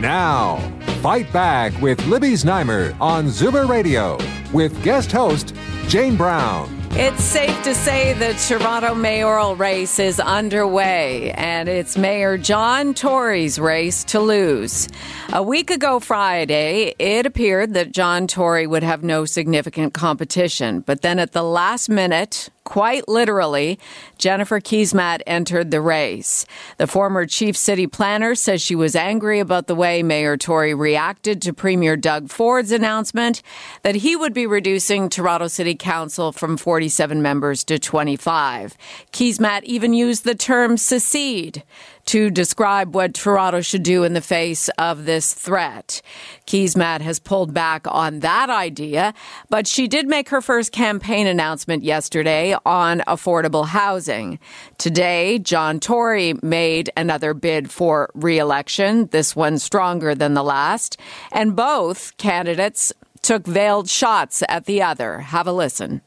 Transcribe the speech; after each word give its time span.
Now, 0.00 0.58
Fight 1.00 1.32
Back 1.32 1.80
with 1.80 2.04
Libby 2.06 2.32
Znaimer 2.32 2.94
on 3.00 3.26
Zoomer 3.26 3.66
Radio 3.66 4.18
with 4.52 4.82
guest 4.84 5.10
host 5.10 5.54
Jane 5.88 6.16
Brown. 6.16 6.70
It's 6.90 7.24
safe 7.24 7.62
to 7.64 7.74
say 7.74 8.12
the 8.12 8.32
Toronto 8.46 8.94
mayoral 8.94 9.56
race 9.56 9.98
is 9.98 10.20
underway, 10.20 11.30
and 11.32 11.68
it's 11.68 11.96
Mayor 11.96 12.36
John 12.36 12.92
Tory's 12.92 13.58
race 13.58 14.04
to 14.04 14.20
lose. 14.20 14.88
A 15.32 15.42
week 15.42 15.70
ago 15.70 15.98
Friday, 16.00 16.94
it 16.98 17.24
appeared 17.24 17.72
that 17.74 17.92
John 17.92 18.26
Tory 18.26 18.66
would 18.66 18.82
have 18.82 19.02
no 19.02 19.24
significant 19.24 19.94
competition, 19.94 20.80
but 20.80 21.02
then 21.02 21.18
at 21.18 21.32
the 21.32 21.42
last 21.42 21.88
minute, 21.88 22.50
quite 22.66 23.08
literally, 23.08 23.78
Jennifer 24.18 24.60
Keesmaat 24.60 25.22
entered 25.24 25.70
the 25.70 25.80
race. 25.80 26.44
The 26.78 26.88
former 26.88 27.24
chief 27.24 27.56
city 27.56 27.86
planner 27.86 28.34
says 28.34 28.60
she 28.60 28.74
was 28.74 28.96
angry 28.96 29.38
about 29.38 29.68
the 29.68 29.74
way 29.76 30.02
Mayor 30.02 30.36
Tory 30.36 30.74
reacted 30.74 31.40
to 31.42 31.54
Premier 31.54 31.96
Doug 31.96 32.28
Ford's 32.28 32.72
announcement 32.72 33.40
that 33.82 33.94
he 33.94 34.16
would 34.16 34.34
be 34.34 34.46
reducing 34.46 35.08
Toronto 35.08 35.46
City 35.46 35.76
Council 35.76 36.32
from 36.32 36.56
47 36.56 37.22
members 37.22 37.62
to 37.64 37.78
25. 37.78 38.76
Keesmaat 39.12 39.62
even 39.62 39.94
used 39.94 40.24
the 40.24 40.34
term 40.34 40.76
secede 40.76 41.62
to 42.06 42.30
describe 42.30 42.94
what 42.94 43.14
Toronto 43.14 43.60
should 43.60 43.82
do 43.82 44.04
in 44.04 44.14
the 44.14 44.20
face 44.20 44.68
of 44.78 45.04
this 45.04 45.34
threat. 45.34 46.00
Keesmaat 46.46 47.00
has 47.00 47.18
pulled 47.18 47.52
back 47.52 47.86
on 47.88 48.20
that 48.20 48.48
idea, 48.48 49.12
but 49.50 49.66
she 49.66 49.88
did 49.88 50.06
make 50.06 50.28
her 50.28 50.40
first 50.40 50.72
campaign 50.72 51.26
announcement 51.26 51.82
yesterday 51.82 52.56
on 52.64 53.00
affordable 53.06 53.66
housing. 53.66 54.38
Today, 54.78 55.38
John 55.38 55.80
Tory 55.80 56.34
made 56.42 56.90
another 56.96 57.34
bid 57.34 57.70
for 57.70 58.10
re-election, 58.14 59.06
this 59.06 59.34
one 59.34 59.58
stronger 59.58 60.14
than 60.14 60.34
the 60.34 60.44
last, 60.44 60.96
and 61.32 61.56
both 61.56 62.16
candidates 62.16 62.92
took 63.22 63.46
veiled 63.46 63.88
shots 63.88 64.42
at 64.48 64.66
the 64.66 64.80
other. 64.82 65.18
Have 65.18 65.48
a 65.48 65.52
listen. 65.52 66.00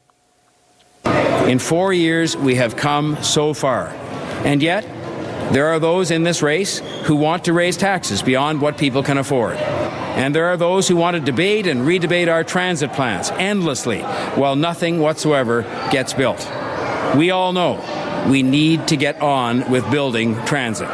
In 1.04 1.58
four 1.58 1.92
years, 1.92 2.36
we 2.36 2.54
have 2.54 2.76
come 2.76 3.22
so 3.22 3.52
far. 3.52 3.88
And 4.44 4.62
yet, 4.62 4.84
there 5.52 5.66
are 5.68 5.80
those 5.80 6.12
in 6.12 6.22
this 6.22 6.42
race 6.42 6.78
who 7.04 7.16
want 7.16 7.44
to 7.44 7.52
raise 7.52 7.76
taxes 7.76 8.22
beyond 8.22 8.60
what 8.60 8.78
people 8.78 9.02
can 9.02 9.18
afford. 9.18 9.56
And 9.56 10.32
there 10.32 10.46
are 10.46 10.56
those 10.56 10.86
who 10.86 10.94
want 10.94 11.16
to 11.16 11.20
debate 11.20 11.66
and 11.66 11.80
redebate 11.80 12.30
our 12.30 12.44
transit 12.44 12.92
plans 12.92 13.30
endlessly 13.30 14.00
while 14.00 14.54
nothing 14.54 15.00
whatsoever 15.00 15.62
gets 15.90 16.12
built. 16.12 16.38
We 17.16 17.32
all 17.32 17.52
know 17.52 17.82
we 18.28 18.44
need 18.44 18.88
to 18.88 18.96
get 18.96 19.20
on 19.20 19.68
with 19.70 19.90
building 19.90 20.36
transit. 20.44 20.88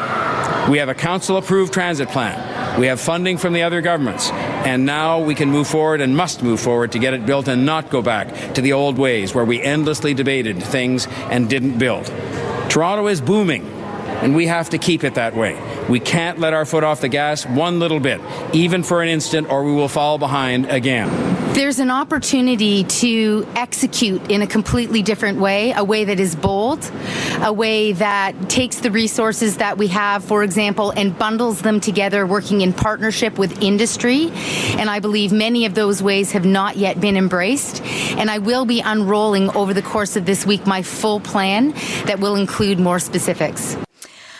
We 0.71 0.79
have 0.79 0.89
a 0.89 0.95
council 0.95 1.37
approved 1.37 1.75
transit 1.75 2.09
plan. 2.09 2.81
We 2.81 2.87
have 2.87 2.99
funding 2.99 3.37
from 3.37 3.53
the 3.53 3.63
other 3.63 3.83
governments. 3.83 4.31
And 4.31 4.87
now 4.87 5.21
we 5.21 5.35
can 5.35 5.51
move 5.51 5.67
forward 5.67 6.01
and 6.01 6.17
must 6.17 6.43
move 6.43 6.61
forward 6.61 6.93
to 6.93 6.99
get 6.99 7.13
it 7.13 7.27
built 7.27 7.47
and 7.47 7.67
not 7.67 7.91
go 7.91 8.01
back 8.01 8.55
to 8.55 8.63
the 8.63 8.73
old 8.73 8.97
ways 8.97 9.35
where 9.35 9.45
we 9.45 9.61
endlessly 9.61 10.15
debated 10.15 10.63
things 10.63 11.07
and 11.31 11.51
didn't 11.51 11.79
build. 11.79 12.07
Toronto 12.71 13.07
is 13.07 13.21
booming 13.21 13.76
and 14.23 14.35
we 14.35 14.47
have 14.47 14.71
to 14.71 14.79
keep 14.79 15.05
it 15.05 15.15
that 15.15 15.35
way. 15.35 15.61
We 15.89 16.01
can't 16.01 16.39
let 16.39 16.55
our 16.55 16.65
foot 16.65 16.85
off 16.85 17.01
the 17.01 17.09
gas 17.09 17.47
one 17.47 17.79
little 17.79 18.01
bit, 18.01 18.21
even 18.53 18.83
for 18.83 19.03
an 19.03 19.09
instant, 19.09 19.51
or 19.51 19.65
we 19.65 19.73
will 19.73 19.89
fall 19.89 20.19
behind 20.19 20.67
again. 20.67 21.37
There's 21.57 21.79
an 21.79 21.91
opportunity 21.91 22.85
to 22.85 23.47
execute 23.57 24.31
in 24.31 24.43
a 24.43 24.47
completely 24.47 25.01
different 25.03 25.39
way, 25.39 25.73
a 25.73 25.83
way 25.83 26.05
that 26.05 26.21
is 26.21 26.37
bold, 26.37 26.91
a 27.41 27.51
way 27.51 27.93
that 27.93 28.51
takes 28.51 28.81
the 28.81 28.91
resources 28.91 29.57
that 29.57 29.79
we 29.79 29.87
have, 29.87 30.23
for 30.23 30.43
example, 30.43 30.91
and 30.91 31.19
bundles 31.19 31.63
them 31.63 31.81
together, 31.81 32.27
working 32.27 32.61
in 32.61 32.75
partnership 32.75 33.39
with 33.39 33.63
industry. 33.63 34.31
And 34.77 34.91
I 34.91 35.01
believe 35.01 35.33
many 35.33 35.65
of 35.65 35.75
those 35.75 36.03
ways 36.03 36.33
have 36.33 36.45
not 36.45 36.77
yet 36.77 37.01
been 37.01 37.17
embraced. 37.17 37.81
And 38.19 38.31
I 38.31 38.37
will 38.37 38.67
be 38.67 38.81
unrolling 38.81 39.49
over 39.57 39.73
the 39.73 39.81
course 39.81 40.15
of 40.17 40.27
this 40.27 40.45
week 40.45 40.67
my 40.67 40.83
full 40.83 41.21
plan 41.21 41.71
that 42.05 42.21
will 42.21 42.37
include 42.37 42.79
more 42.79 42.99
specifics. 42.99 43.79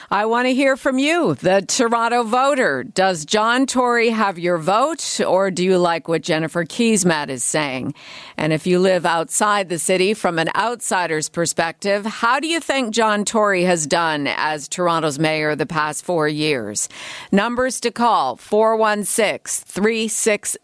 I 0.09 0.27
want 0.27 0.47
to 0.47 0.55
hear 0.55 0.77
from 0.77 1.01
you, 1.01 1.35
the 1.35 1.65
Toronto 1.67 2.23
voter. 2.23 2.85
Does 2.85 3.25
John 3.25 3.67
Tory 3.67 4.11
have 4.11 4.39
your 4.39 4.57
vote, 4.57 5.21
or 5.21 5.51
do 5.51 5.65
you 5.65 5.79
like 5.79 6.07
what 6.07 6.23
Jennifer 6.23 6.65
Keesmaat 6.65 7.29
is 7.29 7.43
saying? 7.43 7.93
And 8.37 8.53
if 8.53 8.69
you 8.69 8.79
live 8.79 9.05
outside 9.05 9.69
the 9.69 9.81
city 9.81 10.15
from 10.15 10.39
an 10.39 10.49
outsider's 10.55 11.29
perspective, 11.29 12.07
how 12.07 12.39
do 12.39 12.47
you 12.47 12.61
think 12.61 12.95
John 12.95 13.25
Tory 13.25 13.65
has 13.65 13.85
done 13.85 14.29
as 14.29 14.69
Toronto's 14.69 15.19
mayor 15.19 15.57
the 15.57 15.67
past 15.67 16.05
four 16.05 16.29
years? 16.29 16.89
Numbers 17.33 17.81
to 17.81 17.91
call 17.91 18.37
416 18.37 19.65
360 19.67 20.59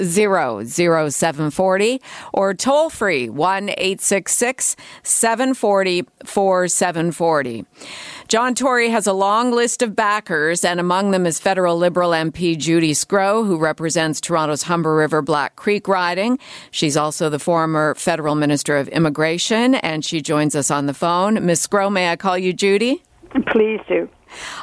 0740 0.71 2.01
or 2.33 2.55
toll 2.55 2.91
free 2.91 3.29
1 3.29 3.71
866 3.71 4.77
740 5.03 6.05
4740. 6.25 7.67
John 8.29 8.55
Tory 8.55 8.89
has 8.89 9.07
a 9.07 9.13
long 9.13 9.32
list 9.41 9.81
of 9.81 9.97
backers, 9.97 10.63
and 10.63 10.79
among 10.79 11.11
them 11.11 11.25
is 11.25 11.41
federal 11.41 11.79
Liberal 11.79 12.11
MP 12.11 12.57
Judy 12.57 12.93
Sgro, 12.93 13.47
who 13.47 13.57
represents 13.57 14.21
Toronto's 14.21 14.65
Humber 14.65 14.95
River 14.95 15.23
Black 15.23 15.57
Creek 15.57 15.89
riding. 15.89 16.39
She's 16.71 16.99
also 16.99 17.31
the 17.31 17.39
former 17.39 17.95
federal 17.95 18.35
Minister 18.35 18.77
of 18.77 18.89
Immigration, 18.89 19.77
and 19.77 20.05
she 20.05 20.21
joins 20.21 20.55
us 20.55 20.71
on 20.71 20.85
the 20.85 20.93
phone. 20.93 21.47
Ms. 21.47 21.67
Sgro, 21.67 21.91
may 21.91 22.11
I 22.11 22.17
call 22.17 22.37
you 22.37 22.53
Judy? 22.53 23.03
Please 23.47 23.81
do. 23.89 24.07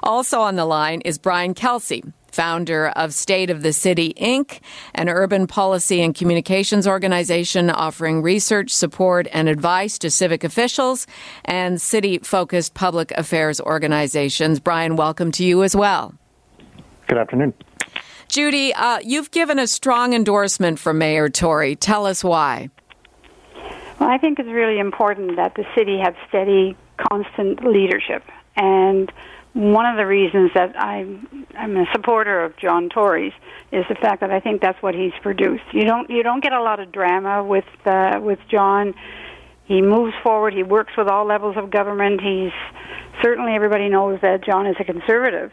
Also 0.04 0.40
on 0.40 0.56
the 0.56 0.66
line 0.66 1.02
is 1.02 1.18
Brian 1.18 1.56
Kelsey, 1.56 2.04
founder 2.32 2.90
of 2.90 3.14
State 3.14 3.50
of 3.50 3.62
the 3.62 3.74
City 3.74 4.14
Inc., 4.16 4.60
an 4.96 5.10
urban 5.10 5.48
policy 5.48 6.02
and 6.02 6.16
communications 6.16 6.88
organization 6.88 7.70
offering 7.70 8.22
research, 8.22 8.72
support, 8.72 9.28
and 9.32 9.50
advice 9.50 9.98
to 10.00 10.10
civic 10.10 10.44
officials 10.44 11.08
and 11.46 11.82
city 11.82 12.20
focused 12.20 12.74
public 12.74 13.12
affairs 13.12 13.60
organizations. 13.62 14.60
Brian, 14.60 14.96
welcome 14.96 15.32
to 15.34 15.44
you 15.44 15.64
as 15.64 15.76
well. 15.76 16.14
Good 17.08 17.18
afternoon. 17.18 17.54
Judy, 18.28 18.74
uh, 18.74 19.00
you've 19.04 19.32
given 19.32 19.58
a 19.58 19.66
strong 19.66 20.14
endorsement 20.14 20.78
for 20.78 20.94
Mayor 20.94 21.30
Tory. 21.30 21.76
Tell 21.76 22.06
us 22.06 22.24
why. 22.24 22.70
Well, 24.00 24.10
I 24.10 24.18
think 24.20 24.40
it's 24.40 24.50
really 24.50 24.80
important 24.80 25.36
that 25.36 25.56
the 25.56 25.66
city 25.76 25.98
have 25.98 26.16
steady, 26.28 26.78
constant 27.10 27.66
leadership. 27.66 28.24
And 28.56 29.12
one 29.54 29.86
of 29.86 29.98
the 29.98 30.06
reasons 30.06 30.52
that 30.54 30.80
I'm 30.80 31.46
I'm 31.58 31.76
a 31.76 31.86
supporter 31.92 32.44
of 32.44 32.56
John 32.58 32.90
Tory's 32.90 33.34
is 33.72 33.86
the 33.90 33.96
fact 33.96 34.22
that 34.22 34.32
I 34.32 34.40
think 34.40 34.62
that's 34.62 34.82
what 34.82 34.94
he's 34.94 35.14
produced. 35.22 35.64
You 35.74 35.86
don't 35.86 36.10
you 36.10 36.24
don't 36.24 36.42
get 36.42 36.54
a 36.54 36.62
lot 36.62 36.80
of 36.80 36.92
drama 36.92 37.44
with 37.44 37.66
uh, 37.86 38.20
with 38.22 38.40
John. 38.50 38.94
He 39.66 39.82
moves 39.82 40.14
forward. 40.24 40.54
He 40.54 40.64
works 40.64 40.94
with 40.98 41.08
all 41.08 41.26
levels 41.26 41.56
of 41.58 41.70
government. 41.70 42.22
He's 42.22 42.52
certainly 43.22 43.54
everybody 43.54 43.90
knows 43.90 44.20
that 44.22 44.44
John 44.44 44.66
is 44.66 44.76
a 44.80 44.84
conservative, 44.84 45.52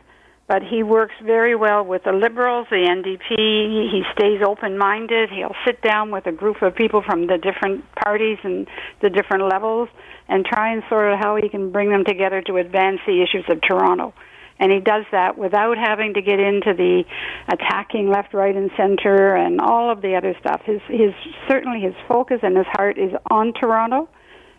but 0.49 0.63
he 0.63 0.83
works 0.83 1.15
very 1.25 1.57
well 1.57 1.85
with 1.85 2.05
the 2.05 2.13
Liberals, 2.13 2.69
the 2.71 2.77
NDP. 2.77 3.91
He 3.91 4.03
stays 4.17 4.41
open-minded. 4.47 5.31
He'll 5.31 5.57
sit 5.67 5.83
down 5.83 6.13
with 6.13 6.27
a 6.27 6.33
group 6.33 6.63
of 6.63 6.75
people 6.77 7.03
from 7.03 7.27
the 7.27 7.37
different 7.37 7.85
parties 7.97 8.39
and 8.45 8.69
the 9.03 9.11
different 9.11 9.49
levels 9.49 9.89
and 10.29 10.45
try 10.45 10.73
and 10.73 10.83
sort 10.89 11.13
of 11.13 11.19
how 11.19 11.37
he 11.37 11.49
can 11.49 11.73
bring 11.73 11.91
them 11.91 12.05
together 12.05 12.43
to 12.43 12.57
advance 12.57 13.01
the 13.07 13.23
issues 13.23 13.45
of 13.49 13.61
Toronto. 13.61 14.15
And 14.59 14.73
he 14.73 14.81
does 14.81 15.05
that 15.13 15.37
without 15.37 15.77
having 15.77 16.15
to 16.15 16.23
get 16.23 16.41
into 16.41 16.73
the 16.75 17.05
attacking 17.49 18.09
left, 18.09 18.33
right, 18.33 18.55
and 18.57 18.71
center 18.77 19.35
and 19.35 19.61
all 19.61 19.91
of 19.91 20.01
the 20.01 20.15
other 20.15 20.35
stuff. 20.41 20.63
His, 20.65 20.81
his 20.89 21.13
certainly 21.49 21.81
his 21.81 21.95
focus 22.09 22.39
and 22.43 22.57
his 22.57 22.67
heart 22.69 22.99
is 22.99 23.13
on 23.31 23.53
Toronto, 23.53 24.09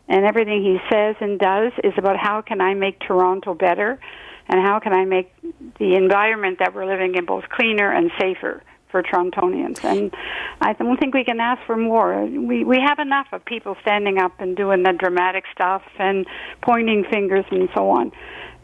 and 0.08 0.26
everything 0.26 0.62
he 0.62 0.78
says 0.92 1.16
and 1.20 1.40
does 1.40 1.72
is 1.84 1.94
about 1.98 2.18
how 2.18 2.42
can 2.42 2.62
I 2.62 2.76
make 2.76 3.00
Toronto 3.00 3.56
better, 3.56 4.00
and 4.48 4.62
how 4.62 4.80
can 4.80 4.94
I 4.94 5.06
make 5.06 5.34
the 5.80 5.96
environment 5.96 6.60
that 6.60 6.74
we're 6.74 6.86
living 6.86 7.16
in 7.16 7.26
both 7.26 7.46
cleaner 7.50 7.92
and 7.92 8.12
safer 8.20 8.64
for 8.90 9.04
Torontonians, 9.04 9.84
and 9.84 10.14
I 10.62 10.74
don't 10.74 10.98
think 10.98 11.14
we 11.14 11.26
can 11.26 11.40
ask 11.40 11.62
for 11.66 11.76
more. 11.76 12.26
We 12.26 12.64
we 12.64 12.80
have 12.80 13.00
enough 13.00 13.28
of 13.34 13.44
people 13.44 13.76
standing 13.82 14.18
up 14.18 14.40
and 14.40 14.56
doing 14.56 14.84
the 14.84 14.94
dramatic 14.94 15.44
stuff 15.54 15.82
and 16.00 16.26
pointing 16.62 17.04
fingers 17.12 17.46
and 17.52 17.68
so 17.76 17.90
on. 17.90 18.12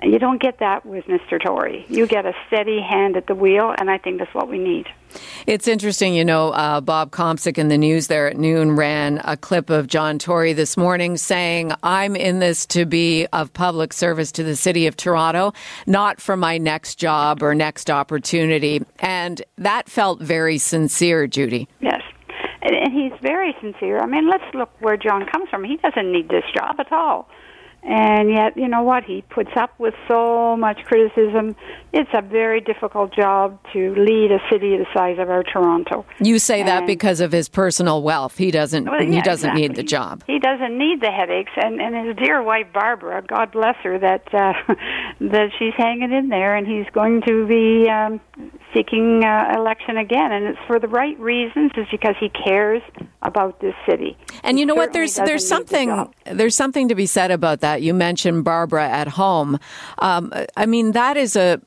You 0.02 0.20
don't 0.20 0.42
get 0.42 0.60
that 0.60 0.86
with 0.86 1.06
Mr. 1.06 1.42
Tory. 1.42 1.86
You 1.88 2.08
get 2.08 2.26
a 2.26 2.34
steady 2.48 2.82
hand 2.82 3.16
at 3.16 3.28
the 3.28 3.36
wheel, 3.36 3.74
and 3.78 3.90
I 3.90 3.98
think 3.98 4.20
that's 4.20 4.34
what 4.34 4.50
we 4.50 4.58
need. 4.58 4.88
It's 5.46 5.68
interesting, 5.68 6.16
you 6.16 6.26
know, 6.26 6.50
uh, 6.50 6.82
Bob 6.82 7.12
Komsic 7.12 7.58
in 7.58 7.68
the 7.68 7.78
news 7.78 8.08
there 8.08 8.28
at 8.28 8.38
noon 8.38 8.76
ran 8.76 9.22
a 9.24 9.38
clip 9.38 9.70
of 9.70 9.88
John 9.88 10.20
Tory 10.20 10.54
this 10.54 10.76
morning 10.76 11.18
saying, 11.18 11.72
I'm 11.84 12.16
in 12.16 12.40
this 12.40 12.66
to 12.68 12.86
be 12.86 13.28
of 13.28 13.54
public 13.54 13.94
service 13.94 14.32
to 14.34 14.44
the 14.44 14.56
city 14.56 14.88
of 14.88 14.98
Toronto, 14.98 15.54
not 15.86 16.20
for 16.20 16.36
my 16.36 16.58
next 16.58 16.96
job 16.96 17.44
or 17.44 17.54
next 17.54 17.90
opportunity. 17.90 18.82
And 19.00 19.42
that 19.58 19.90
felt 19.90 20.22
very 20.22 20.58
sincere, 20.58 21.28
Judy. 21.28 21.68
Yes. 21.80 22.02
And 22.62 22.94
he's 22.94 23.14
very 23.22 23.56
sincere. 23.62 24.00
I 24.00 24.06
mean, 24.06 24.30
let's 24.30 24.44
look 24.54 24.70
where 24.80 24.98
John 24.98 25.26
comes 25.28 25.50
from. 25.50 25.64
He 25.64 25.78
doesn't 25.78 26.12
need 26.12 26.30
this 26.30 26.46
job 26.56 26.80
at 26.80 26.92
all. 26.92 27.30
And 27.86 28.30
yet, 28.30 28.56
you 28.56 28.70
know 28.70 28.82
what? 28.82 29.04
He 29.04 29.24
puts 29.24 29.52
up 29.58 29.78
with 29.78 29.94
so 30.08 30.56
much 30.56 30.80
criticism. 30.86 31.56
It's 31.92 32.10
a 32.14 32.22
very 32.22 32.62
difficult 32.62 33.14
job 33.14 33.60
to 33.74 33.94
lead 33.96 34.32
a 34.32 34.40
city 34.50 34.78
the 34.78 34.86
size 34.94 35.20
of 35.20 35.30
our 35.30 35.44
Toronto. 35.44 36.06
You 36.20 36.40
say 36.40 36.62
and 36.62 36.70
that 36.70 36.88
because 36.88 37.20
of 37.20 37.34
his 37.34 37.50
personal 37.50 38.02
wealth. 38.02 38.38
He 38.38 38.52
doesn't. 38.52 38.86
Well, 38.86 39.04
yeah, 39.04 39.16
he 39.16 39.22
doesn't 39.22 39.50
exactly. 39.50 39.68
need 39.68 39.76
the 39.76 39.84
job. 39.84 40.24
He 40.28 40.40
doesn't 40.40 40.78
need 40.78 41.02
the 41.02 41.12
headaches. 41.12 41.52
And 41.58 41.82
and 41.82 42.08
his 42.08 42.16
dear 42.16 42.42
wife 42.42 42.68
Barbara, 42.74 43.22
God 43.28 43.52
bless 43.52 43.76
her, 43.84 44.00
that 44.00 44.34
uh, 44.34 44.54
that 45.20 45.50
she's 45.60 45.74
hanging 45.76 46.14
in 46.14 46.30
there, 46.30 46.56
and 46.56 46.66
he's 46.66 46.90
going 46.94 47.22
to 47.28 47.46
be 47.46 47.90
um, 47.90 48.22
seeking 48.74 49.24
uh, 49.24 49.54
election 49.56 49.98
again, 49.98 50.32
and 50.32 50.46
it's 50.46 50.60
for 50.68 50.80
the 50.80 50.88
right 50.88 51.20
reasons. 51.20 51.72
Is 51.78 51.88
because 51.92 52.16
he 52.20 52.30
cares 52.30 52.82
about 53.22 53.60
this 53.62 53.76
city. 53.88 54.18
And 54.44 54.60
you 54.60 54.66
know 54.66 54.76
what? 54.76 54.94
There's 54.94 55.16
there's 55.16 55.48
something 55.48 55.90
the 55.90 56.34
there's 56.34 56.56
something 56.56 56.88
to 56.90 56.96
be 56.96 57.06
said 57.06 57.32
about 57.32 57.62
that. 57.62 57.82
You 57.82 57.94
mentioned 57.94 58.44
Barbara 58.44 58.88
at 58.88 59.08
home. 59.08 59.60
Um, 60.00 60.34
I 60.56 60.66
mean, 60.66 60.92
that 60.94 61.18
is 61.18 61.36
a 61.36 61.62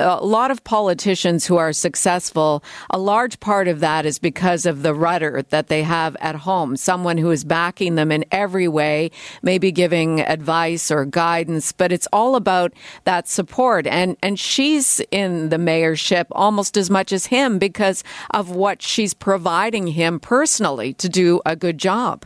a 0.00 0.24
lot 0.24 0.50
of 0.50 0.64
politicians 0.64 1.46
who 1.46 1.56
are 1.56 1.72
successful, 1.72 2.62
a 2.90 2.98
large 2.98 3.40
part 3.40 3.68
of 3.68 3.80
that 3.80 4.06
is 4.06 4.18
because 4.18 4.66
of 4.66 4.82
the 4.82 4.94
rudder 4.94 5.44
that 5.50 5.68
they 5.68 5.82
have 5.82 6.16
at 6.20 6.34
home. 6.36 6.76
Someone 6.76 7.18
who 7.18 7.30
is 7.30 7.44
backing 7.44 7.94
them 7.94 8.12
in 8.12 8.24
every 8.30 8.68
way, 8.68 9.10
maybe 9.42 9.72
giving 9.72 10.20
advice 10.20 10.90
or 10.90 11.04
guidance, 11.04 11.72
but 11.72 11.92
it's 11.92 12.08
all 12.12 12.36
about 12.36 12.72
that 13.04 13.28
support. 13.28 13.86
And, 13.86 14.16
and 14.22 14.38
she's 14.38 15.00
in 15.10 15.48
the 15.48 15.56
mayorship 15.56 16.26
almost 16.32 16.76
as 16.76 16.90
much 16.90 17.12
as 17.12 17.26
him 17.26 17.58
because 17.58 18.04
of 18.30 18.50
what 18.50 18.82
she's 18.82 19.14
providing 19.14 19.88
him 19.88 20.20
personally 20.20 20.94
to 20.94 21.08
do 21.08 21.40
a 21.44 21.56
good 21.56 21.78
job. 21.78 22.24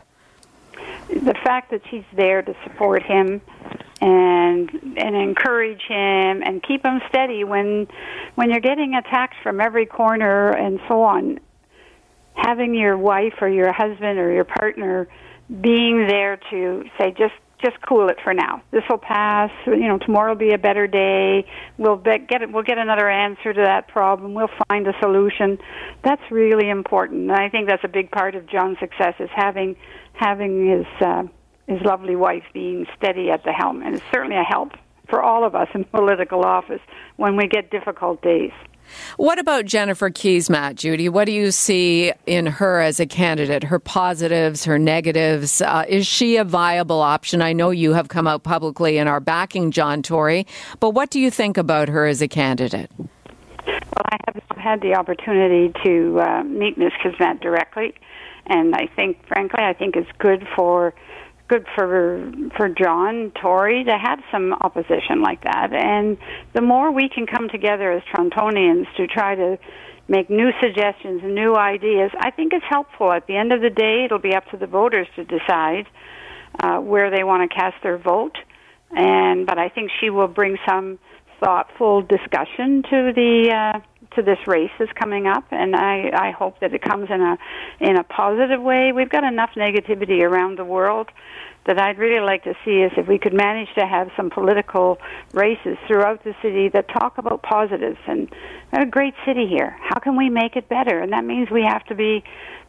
The 1.09 1.35
fact 1.43 1.71
that 1.71 1.81
she's 1.89 2.03
there 2.15 2.41
to 2.41 2.55
support 2.63 3.03
him 3.03 3.41
and 4.01 4.69
and 4.97 5.15
encourage 5.15 5.81
him 5.87 6.43
and 6.43 6.61
keep 6.61 6.83
him 6.83 7.01
steady 7.07 7.43
when 7.43 7.87
when 8.35 8.49
you're 8.49 8.59
getting 8.59 8.95
attacked 8.95 9.35
from 9.43 9.61
every 9.61 9.85
corner 9.85 10.51
and 10.51 10.79
so 10.87 11.03
on 11.03 11.39
having 12.35 12.73
your 12.73 12.97
wife 12.97 13.35
or 13.41 13.47
your 13.47 13.71
husband 13.71 14.19
or 14.19 14.31
your 14.31 14.43
partner 14.43 15.07
being 15.61 16.07
there 16.07 16.39
to 16.49 16.83
say 16.97 17.11
just 17.11 17.33
just 17.63 17.77
cool 17.87 18.09
it 18.09 18.17
for 18.23 18.33
now. 18.33 18.61
This 18.71 18.83
will 18.89 18.97
pass. 18.97 19.49
You 19.65 19.87
know, 19.87 19.97
tomorrow 19.97 20.33
will 20.33 20.39
be 20.39 20.53
a 20.53 20.57
better 20.57 20.87
day. 20.87 21.45
We'll 21.77 21.95
be, 21.95 22.17
get 22.27 22.41
it. 22.41 22.51
We'll 22.51 22.63
get 22.63 22.77
another 22.77 23.09
answer 23.09 23.53
to 23.53 23.61
that 23.61 23.87
problem. 23.87 24.33
We'll 24.33 24.51
find 24.69 24.87
a 24.87 24.93
solution. 25.01 25.57
That's 26.03 26.21
really 26.29 26.69
important. 26.69 27.31
And 27.31 27.31
I 27.31 27.49
think 27.49 27.69
that's 27.69 27.83
a 27.83 27.89
big 27.89 28.11
part 28.11 28.35
of 28.35 28.47
John's 28.47 28.77
success 28.79 29.15
is 29.19 29.29
having 29.35 29.75
having 30.13 30.69
his 30.69 30.85
uh, 31.01 31.23
his 31.67 31.81
lovely 31.81 32.15
wife 32.15 32.43
being 32.53 32.85
steady 32.97 33.29
at 33.29 33.43
the 33.43 33.51
helm. 33.51 33.81
And 33.81 33.95
it's 33.95 34.05
certainly 34.13 34.37
a 34.37 34.43
help 34.43 34.71
for 35.09 35.21
all 35.21 35.45
of 35.45 35.55
us 35.55 35.69
in 35.73 35.83
political 35.93 36.43
office 36.43 36.81
when 37.15 37.37
we 37.37 37.47
get 37.47 37.71
difficult 37.71 38.21
days. 38.21 38.51
What 39.17 39.39
about 39.39 39.65
Jennifer 39.65 40.09
Keesmaat, 40.09 40.75
Judy? 40.75 41.09
What 41.09 41.25
do 41.25 41.31
you 41.31 41.51
see 41.51 42.11
in 42.25 42.45
her 42.45 42.79
as 42.79 42.99
a 42.99 43.05
candidate? 43.05 43.63
Her 43.63 43.79
positives, 43.79 44.65
her 44.65 44.79
negatives? 44.79 45.61
Uh, 45.61 45.85
is 45.87 46.07
she 46.07 46.37
a 46.37 46.43
viable 46.43 47.01
option? 47.01 47.41
I 47.41 47.53
know 47.53 47.69
you 47.69 47.93
have 47.93 48.07
come 48.07 48.27
out 48.27 48.43
publicly 48.43 48.97
and 48.97 49.07
are 49.07 49.19
backing 49.19 49.71
John 49.71 50.01
Tory, 50.01 50.45
but 50.79 50.91
what 50.91 51.09
do 51.09 51.19
you 51.19 51.31
think 51.31 51.57
about 51.57 51.89
her 51.89 52.05
as 52.05 52.21
a 52.21 52.27
candidate? 52.27 52.91
Well, 52.97 54.07
I 54.11 54.17
have 54.27 54.41
not 54.49 54.59
had 54.59 54.81
the 54.81 54.95
opportunity 54.95 55.73
to 55.83 56.19
uh, 56.19 56.43
meet 56.43 56.77
Ms. 56.77 56.91
Keesmaat 57.03 57.41
directly, 57.41 57.93
and 58.47 58.75
I 58.75 58.87
think, 58.95 59.25
frankly, 59.27 59.63
I 59.63 59.73
think 59.73 59.95
it's 59.95 60.09
good 60.19 60.47
for 60.55 60.93
good 61.53 61.67
for 61.75 62.31
for 62.57 62.67
John 62.69 63.31
Tory 63.39 63.83
to 63.83 63.97
have 63.97 64.19
some 64.31 64.53
opposition 64.53 65.21
like 65.21 65.43
that. 65.43 65.71
And 65.71 66.17
the 66.53 66.61
more 66.61 66.91
we 66.91 67.09
can 67.09 67.27
come 67.27 67.47
together 67.47 67.91
as 67.91 68.01
Torontonians 68.11 68.85
to 68.97 69.05
try 69.05 69.35
to 69.35 69.59
make 70.07 70.29
new 70.29 70.49
suggestions 70.61 71.21
new 71.23 71.55
ideas, 71.55 72.11
I 72.19 72.31
think 72.31 72.53
it's 72.53 72.65
helpful. 72.67 73.11
At 73.11 73.27
the 73.27 73.37
end 73.37 73.53
of 73.53 73.61
the 73.61 73.69
day, 73.69 74.05
it'll 74.05 74.19
be 74.19 74.33
up 74.33 74.49
to 74.49 74.57
the 74.57 74.65
voters 74.65 75.07
to 75.15 75.23
decide 75.23 75.85
uh, 76.59 76.77
where 76.79 77.11
they 77.11 77.23
want 77.23 77.49
to 77.49 77.55
cast 77.55 77.75
their 77.83 77.99
vote. 77.99 78.37
And 78.89 79.45
but 79.45 79.59
I 79.59 79.69
think 79.69 79.91
she 80.01 80.09
will 80.09 80.27
bring 80.27 80.57
some 80.67 80.97
thoughtful 81.39 82.01
discussion 82.01 82.81
to 82.89 83.13
the 83.13 83.51
uh, 83.53 83.79
to 84.15 84.21
this 84.21 84.39
race 84.47 84.71
that's 84.79 84.91
coming 84.93 85.27
up, 85.27 85.45
and 85.51 85.75
I, 85.75 86.11
I 86.13 86.31
hope 86.31 86.59
that 86.59 86.73
it 86.73 86.81
comes 86.81 87.09
in 87.09 87.21
a 87.21 87.37
in 87.79 87.97
a 87.97 88.03
positive 88.03 88.61
way. 88.61 88.91
We've 88.91 89.09
got 89.09 89.23
enough 89.23 89.51
negativity 89.55 90.21
around 90.21 90.57
the 90.57 90.65
world 90.65 91.09
that 91.65 91.79
I'd 91.79 91.97
really 91.97 92.23
like 92.23 92.43
to 92.43 92.53
see 92.65 92.81
is 92.81 92.91
if 92.97 93.07
we 93.07 93.17
could 93.17 93.33
manage 93.33 93.69
to 93.77 93.85
have 93.85 94.09
some 94.17 94.29
political 94.29 94.97
races 95.33 95.77
throughout 95.87 96.23
the 96.23 96.35
city 96.41 96.69
that 96.69 96.89
talk 96.89 97.17
about 97.17 97.41
positives 97.41 97.99
and 98.07 98.29
a 98.73 98.85
great 98.85 99.13
city 99.25 99.47
here. 99.47 99.75
How 99.79 99.99
can 99.99 100.17
we 100.17 100.29
make 100.29 100.55
it 100.55 100.67
better? 100.67 100.99
And 100.99 101.13
that 101.13 101.23
means 101.23 101.49
we 101.49 101.63
have 101.63 101.85
to 101.85 101.95
be 101.95 102.23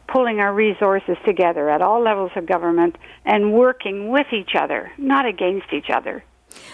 pulling 0.07 0.39
our 0.39 0.53
resources 0.53 1.17
together 1.25 1.69
at 1.69 1.81
all 1.81 2.01
levels 2.01 2.31
of 2.35 2.45
government 2.45 2.95
and 3.25 3.53
working 3.53 4.09
with 4.09 4.27
each 4.31 4.55
other, 4.55 4.91
not 4.97 5.25
against 5.25 5.73
each 5.73 5.89
other. 5.93 6.23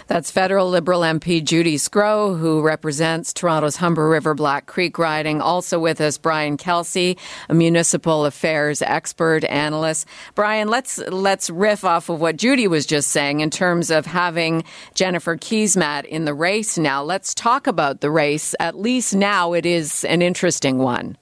That's 0.06 0.30
federal 0.30 0.68
Liberal 0.68 1.00
MP 1.00 1.42
Judy 1.42 1.76
Sgro, 1.76 2.38
who 2.38 2.62
represents 2.62 3.32
Toronto's 3.32 3.76
Humber 3.76 4.08
River 4.08 4.34
Black 4.34 4.66
Creek 4.66 4.98
riding. 4.98 5.40
Also 5.40 5.78
with 5.78 6.00
us, 6.00 6.18
Brian 6.18 6.56
Kelsey, 6.56 7.16
a 7.48 7.54
municipal 7.54 8.24
affairs 8.24 8.82
expert 8.82 9.44
analyst. 9.44 10.06
Brian, 10.34 10.68
let's 10.68 10.98
let's 11.08 11.50
riff 11.50 11.84
off 11.84 12.08
of 12.08 12.20
what 12.20 12.36
Judy 12.36 12.68
was 12.68 12.86
just 12.86 13.08
saying 13.08 13.40
in 13.40 13.50
terms 13.50 13.90
of 13.90 14.06
having 14.06 14.64
Jennifer 14.94 15.36
Keesmaat 15.36 16.04
in 16.04 16.24
the 16.24 16.34
race 16.34 16.78
now. 16.78 17.02
Let's 17.02 17.34
talk 17.34 17.66
about 17.66 18.00
the 18.00 18.10
race. 18.10 18.54
At 18.60 18.78
least 18.78 19.14
now 19.14 19.52
it 19.52 19.66
is 19.66 20.04
an 20.04 20.22
interesting 20.22 20.78
one. 20.78 21.16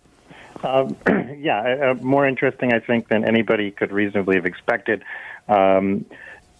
Um, 0.62 0.96
yeah, 1.38 1.92
uh, 1.92 1.94
more 2.02 2.26
interesting, 2.26 2.72
I 2.72 2.80
think, 2.80 3.08
than 3.08 3.24
anybody 3.24 3.70
could 3.70 3.92
reasonably 3.92 4.36
have 4.36 4.46
expected. 4.46 5.02
Um, 5.48 6.04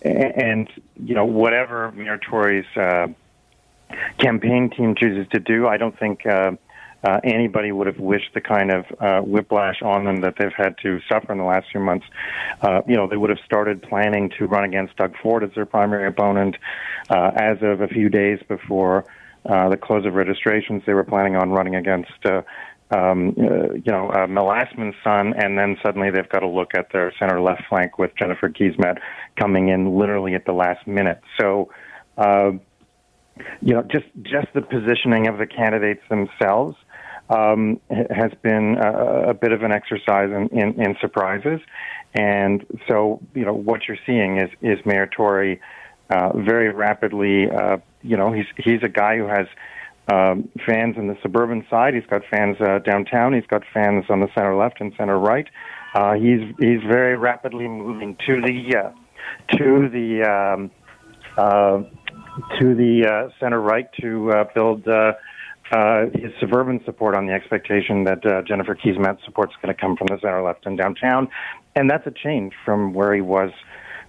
and 0.02 0.68
you 0.96 1.14
know 1.14 1.24
whatever 1.24 1.92
Mayor 1.92 2.18
Tory's 2.18 2.66
uh, 2.76 3.08
campaign 4.18 4.70
team 4.70 4.94
chooses 4.94 5.28
to 5.32 5.40
do, 5.40 5.66
I 5.66 5.76
don't 5.76 5.98
think 5.98 6.24
uh, 6.26 6.52
uh, 7.02 7.20
anybody 7.24 7.72
would 7.72 7.86
have 7.86 7.98
wished 7.98 8.32
the 8.34 8.40
kind 8.40 8.70
of 8.70 8.84
uh, 9.00 9.20
whiplash 9.20 9.82
on 9.82 10.04
them 10.04 10.20
that 10.20 10.34
they've 10.38 10.52
had 10.56 10.76
to 10.82 11.00
suffer 11.08 11.32
in 11.32 11.38
the 11.38 11.44
last 11.44 11.66
few 11.70 11.80
months. 11.80 12.06
Uh, 12.60 12.82
you 12.86 12.96
know, 12.96 13.06
they 13.06 13.16
would 13.16 13.30
have 13.30 13.38
started 13.44 13.82
planning 13.82 14.30
to 14.38 14.46
run 14.46 14.64
against 14.64 14.96
Doug 14.96 15.14
Ford 15.22 15.42
as 15.42 15.50
their 15.54 15.66
primary 15.66 16.06
opponent 16.06 16.56
uh, 17.08 17.30
as 17.34 17.58
of 17.62 17.80
a 17.80 17.88
few 17.88 18.08
days 18.08 18.40
before. 18.48 19.04
Uh, 19.46 19.70
the 19.70 19.76
close 19.76 20.04
of 20.04 20.12
registrations, 20.12 20.82
they 20.84 20.92
were 20.92 21.04
planning 21.04 21.34
on 21.34 21.48
running 21.50 21.74
against 21.74 22.12
uh, 22.26 22.42
um, 22.90 23.34
uh, 23.38 23.74
you 23.74 23.92
know, 23.92 24.10
uh, 24.10 24.26
Mel 24.26 24.52
son, 25.04 25.34
and 25.36 25.58
then 25.58 25.76
suddenly 25.82 26.10
they've 26.10 26.28
got 26.28 26.40
to 26.40 26.48
look 26.48 26.74
at 26.74 26.92
their 26.92 27.12
center 27.18 27.40
left 27.40 27.62
flank 27.68 27.98
with 27.98 28.10
Jennifer 28.16 28.48
Keesmaat 28.48 28.98
coming 29.38 29.68
in 29.68 29.96
literally 29.96 30.34
at 30.34 30.44
the 30.44 30.52
last 30.52 30.86
minute. 30.86 31.20
So, 31.40 31.70
uh, 32.18 32.52
you 33.60 33.74
know, 33.74 33.82
just 33.82 34.06
just 34.22 34.48
the 34.54 34.62
positioning 34.62 35.28
of 35.28 35.38
the 35.38 35.46
candidates 35.46 36.02
themselves 36.08 36.76
um, 37.30 37.80
has 37.90 38.32
been 38.42 38.76
a, 38.82 39.30
a 39.30 39.34
bit 39.34 39.52
of 39.52 39.62
an 39.62 39.72
exercise 39.72 40.30
in, 40.30 40.48
in, 40.48 40.80
in 40.82 40.96
surprises, 41.00 41.60
and 42.14 42.66
so 42.88 43.20
you 43.34 43.44
know 43.44 43.54
what 43.54 43.86
you're 43.86 43.98
seeing 44.04 44.38
is 44.38 44.50
is 44.60 44.84
Mayor 44.84 45.06
Tory 45.06 45.60
uh, 46.10 46.36
very 46.36 46.70
rapidly. 46.70 47.48
Uh, 47.48 47.78
you 48.02 48.16
know, 48.16 48.32
he's 48.32 48.46
he's 48.56 48.82
a 48.82 48.88
guy 48.88 49.16
who 49.16 49.26
has 49.26 49.46
um, 50.10 50.48
fans 50.66 50.96
in 50.96 51.08
the 51.08 51.16
suburban 51.22 51.64
side. 51.70 51.94
He's 51.94 52.06
got 52.06 52.22
fans 52.30 52.56
uh, 52.60 52.78
downtown. 52.80 53.32
He's 53.32 53.46
got 53.46 53.62
fans 53.72 54.04
on 54.08 54.20
the 54.20 54.28
center 54.34 54.56
left 54.56 54.80
and 54.80 54.92
center 54.96 55.18
right. 55.18 55.46
Uh, 55.94 56.14
he's 56.14 56.40
he's 56.58 56.82
very 56.86 57.16
rapidly 57.16 57.68
moving 57.68 58.16
to 58.26 58.40
the 58.40 58.76
uh, 58.76 59.56
to 59.56 59.88
the 59.88 60.22
um, 60.22 60.70
uh, 61.36 61.82
to 62.58 62.74
the 62.74 63.06
uh, 63.06 63.30
center 63.40 63.60
right 63.60 63.88
to 64.00 64.30
uh, 64.30 64.44
build 64.54 64.86
uh, 64.86 65.12
uh, 65.72 66.06
his 66.14 66.32
suburban 66.40 66.80
support 66.84 67.14
on 67.14 67.26
the 67.26 67.32
expectation 67.32 68.04
that 68.04 68.24
uh, 68.26 68.42
Jennifer 68.42 68.74
Keesmaat 68.74 69.24
support 69.24 69.50
is 69.50 69.56
going 69.62 69.74
to 69.74 69.80
come 69.80 69.96
from 69.96 70.08
the 70.08 70.18
center 70.20 70.42
left 70.42 70.66
and 70.66 70.76
downtown, 70.76 71.28
and 71.76 71.88
that's 71.88 72.06
a 72.06 72.10
change 72.10 72.52
from 72.64 72.92
where 72.92 73.14
he 73.14 73.20
was 73.20 73.50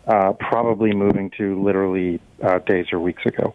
uh, 0.07 0.33
probably 0.33 0.93
moving 0.93 1.31
to 1.37 1.61
literally 1.63 2.19
uh, 2.43 2.59
days 2.59 2.87
or 2.91 2.99
weeks 2.99 3.25
ago. 3.25 3.53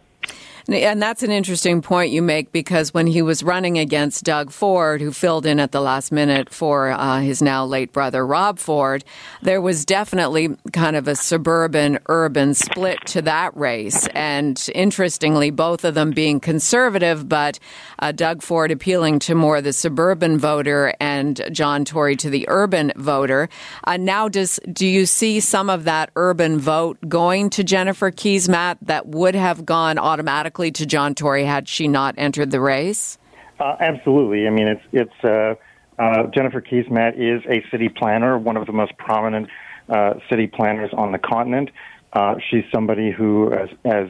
And 0.69 1.01
that's 1.01 1.23
an 1.23 1.31
interesting 1.31 1.81
point 1.81 2.11
you 2.11 2.21
make 2.21 2.51
because 2.51 2.93
when 2.93 3.07
he 3.07 3.21
was 3.21 3.41
running 3.41 3.77
against 3.77 4.25
Doug 4.25 4.51
Ford, 4.51 4.99
who 4.99 5.13
filled 5.13 5.45
in 5.45 5.61
at 5.61 5.71
the 5.71 5.79
last 5.79 6.11
minute 6.11 6.53
for 6.53 6.89
uh, 6.89 7.21
his 7.21 7.41
now 7.41 7.63
late 7.63 7.93
brother 7.93 8.27
Rob 8.27 8.59
Ford, 8.59 9.05
there 9.41 9.61
was 9.61 9.85
definitely 9.85 10.49
kind 10.73 10.97
of 10.97 11.07
a 11.07 11.15
suburban 11.15 11.99
urban 12.07 12.53
split 12.53 12.99
to 13.05 13.21
that 13.21 13.55
race. 13.55 14.07
And 14.07 14.61
interestingly, 14.75 15.51
both 15.51 15.85
of 15.85 15.93
them 15.93 16.11
being 16.11 16.41
conservative, 16.41 17.29
but 17.29 17.59
uh, 17.99 18.11
Doug 18.11 18.41
Ford 18.41 18.69
appealing 18.69 19.19
to 19.19 19.35
more 19.35 19.61
the 19.61 19.71
suburban 19.71 20.37
voter 20.37 20.93
and 20.99 21.41
John 21.53 21.85
Tory 21.85 22.17
to 22.17 22.29
the 22.29 22.45
urban 22.49 22.91
voter. 22.97 23.47
Uh, 23.85 23.95
now, 23.95 24.27
does 24.27 24.59
do 24.73 24.85
you 24.85 25.05
see 25.05 25.39
some 25.39 25.69
of 25.69 25.85
that 25.85 26.09
urban 26.17 26.59
vote 26.59 26.97
going 27.07 27.49
to 27.51 27.63
Jennifer 27.63 28.11
Keesmaat 28.11 28.79
that 28.81 29.07
would 29.07 29.33
have 29.33 29.65
gone 29.65 29.97
automatically? 29.97 30.56
To 30.57 30.85
John 30.85 31.15
Tory 31.15 31.45
had 31.45 31.67
she 31.67 31.87
not 31.87 32.15
entered 32.17 32.51
the 32.51 32.59
race? 32.59 33.17
Uh, 33.59 33.75
absolutely. 33.79 34.47
I 34.47 34.49
mean, 34.49 34.67
it's 34.67 34.81
it's 34.91 35.23
uh, 35.23 35.55
uh, 36.01 36.27
Jennifer 36.35 36.61
Keesmaat 36.61 37.13
is 37.15 37.43
a 37.49 37.63
city 37.71 37.89
planner, 37.89 38.37
one 38.37 38.57
of 38.57 38.65
the 38.65 38.73
most 38.73 38.95
prominent 38.97 39.49
uh, 39.89 40.15
city 40.29 40.47
planners 40.47 40.91
on 40.93 41.11
the 41.11 41.17
continent. 41.17 41.69
Uh, 42.13 42.35
she's 42.49 42.63
somebody 42.73 43.11
who, 43.11 43.51
as, 43.51 43.69
as 43.85 44.09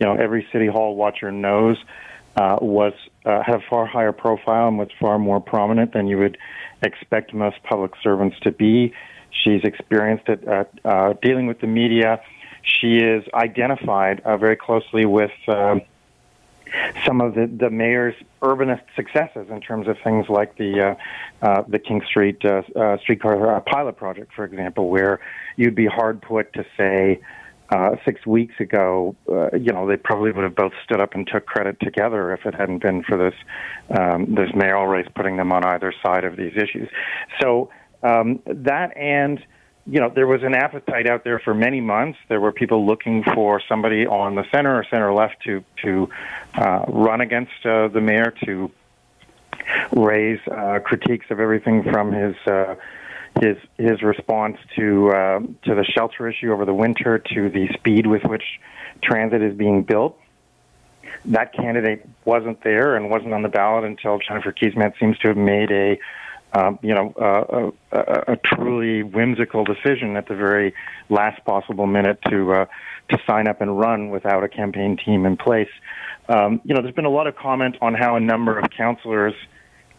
you 0.00 0.06
know, 0.06 0.14
every 0.14 0.46
city 0.52 0.66
hall 0.66 0.94
watcher 0.94 1.32
knows, 1.32 1.76
uh, 2.36 2.58
was 2.60 2.92
had 3.24 3.56
a 3.56 3.62
far 3.68 3.86
higher 3.86 4.12
profile 4.12 4.68
and 4.68 4.78
was 4.78 4.88
far 5.00 5.18
more 5.18 5.40
prominent 5.40 5.92
than 5.92 6.06
you 6.06 6.18
would 6.18 6.36
expect 6.82 7.32
most 7.32 7.56
public 7.62 7.92
servants 8.02 8.36
to 8.42 8.52
be. 8.52 8.92
She's 9.44 9.62
experienced 9.64 10.28
at 10.28 11.20
dealing 11.22 11.46
with 11.46 11.60
the 11.60 11.66
media 11.66 12.20
she 12.66 12.98
is 12.98 13.24
identified 13.32 14.20
uh, 14.20 14.36
very 14.36 14.56
closely 14.56 15.06
with 15.06 15.30
uh, 15.48 15.76
some 17.06 17.20
of 17.20 17.34
the, 17.34 17.46
the 17.46 17.70
mayor's 17.70 18.14
urbanist 18.42 18.82
successes 18.94 19.46
in 19.50 19.60
terms 19.60 19.88
of 19.88 19.96
things 20.02 20.28
like 20.28 20.56
the 20.56 20.96
uh, 21.42 21.46
uh, 21.46 21.62
the 21.68 21.78
King 21.78 22.02
Street 22.06 22.44
uh, 22.44 22.62
uh, 22.74 22.98
streetcar 22.98 23.56
uh, 23.56 23.60
pilot 23.60 23.96
project, 23.96 24.32
for 24.34 24.44
example, 24.44 24.88
where 24.88 25.20
you'd 25.56 25.74
be 25.74 25.86
hard 25.86 26.20
put 26.20 26.52
to 26.54 26.64
say 26.76 27.20
uh, 27.70 27.96
six 28.04 28.24
weeks 28.26 28.54
ago, 28.60 29.16
uh, 29.28 29.48
you 29.56 29.72
know, 29.72 29.86
they 29.86 29.96
probably 29.96 30.30
would 30.30 30.44
have 30.44 30.54
both 30.54 30.72
stood 30.84 31.00
up 31.00 31.14
and 31.14 31.26
took 31.26 31.46
credit 31.46 31.78
together 31.80 32.32
if 32.32 32.46
it 32.46 32.54
hadn't 32.54 32.78
been 32.78 33.02
for 33.02 33.16
this 33.16 33.34
um, 33.98 34.34
this 34.34 34.50
mayoral 34.54 34.86
race 34.86 35.08
putting 35.14 35.36
them 35.36 35.52
on 35.52 35.64
either 35.64 35.92
side 36.04 36.24
of 36.24 36.36
these 36.36 36.52
issues. 36.56 36.88
So 37.40 37.70
um, 38.02 38.40
that 38.46 38.96
and 38.96 39.44
you 39.86 40.00
know, 40.00 40.10
there 40.10 40.26
was 40.26 40.42
an 40.42 40.54
appetite 40.54 41.06
out 41.06 41.22
there 41.22 41.38
for 41.38 41.54
many 41.54 41.80
months. 41.80 42.18
There 42.28 42.40
were 42.40 42.52
people 42.52 42.84
looking 42.84 43.22
for 43.22 43.62
somebody 43.68 44.06
on 44.06 44.34
the 44.34 44.44
center 44.50 44.76
or 44.76 44.84
center 44.90 45.12
left 45.12 45.42
to 45.44 45.64
to 45.82 46.08
uh, 46.54 46.84
run 46.88 47.20
against 47.20 47.64
uh, 47.64 47.88
the 47.88 48.00
mayor 48.00 48.34
to 48.44 48.70
raise 49.92 50.40
uh, 50.48 50.80
critiques 50.84 51.26
of 51.30 51.38
everything 51.38 51.84
from 51.84 52.12
his 52.12 52.34
uh, 52.46 52.74
his 53.40 53.56
his 53.78 54.02
response 54.02 54.56
to 54.74 55.10
uh, 55.10 55.40
to 55.62 55.74
the 55.74 55.84
shelter 55.84 56.28
issue 56.28 56.52
over 56.52 56.64
the 56.64 56.74
winter 56.74 57.18
to 57.18 57.48
the 57.48 57.68
speed 57.74 58.06
with 58.06 58.24
which 58.24 58.44
transit 59.02 59.42
is 59.42 59.56
being 59.56 59.82
built. 59.82 60.18
That 61.26 61.52
candidate 61.52 62.04
wasn't 62.24 62.62
there 62.62 62.96
and 62.96 63.08
wasn't 63.08 63.34
on 63.34 63.42
the 63.42 63.48
ballot 63.48 63.84
until 63.84 64.18
Jennifer 64.18 64.52
Keesmaat 64.52 64.98
seems 64.98 65.16
to 65.18 65.28
have 65.28 65.36
made 65.36 65.70
a 65.70 65.98
um, 66.52 66.78
you 66.82 66.94
know, 66.94 67.12
uh, 67.20 67.70
a, 67.92 68.32
a, 68.32 68.36
truly 68.36 69.02
whimsical 69.02 69.64
decision 69.64 70.16
at 70.16 70.28
the 70.28 70.34
very 70.34 70.74
last 71.08 71.44
possible 71.44 71.86
minute 71.86 72.18
to 72.30 72.52
uh, 72.52 72.66
to 73.10 73.18
sign 73.26 73.46
up 73.46 73.60
and 73.60 73.78
run 73.78 74.10
without 74.10 74.42
a 74.42 74.48
campaign 74.48 74.96
team 74.96 75.26
in 75.26 75.36
place. 75.36 75.68
Um, 76.28 76.60
you 76.64 76.74
know, 76.74 76.82
there's 76.82 76.94
been 76.94 77.04
a 77.04 77.10
lot 77.10 77.26
of 77.26 77.36
comment 77.36 77.76
on 77.80 77.94
how 77.94 78.16
a 78.16 78.20
number 78.20 78.58
of 78.58 78.70
councillors, 78.70 79.34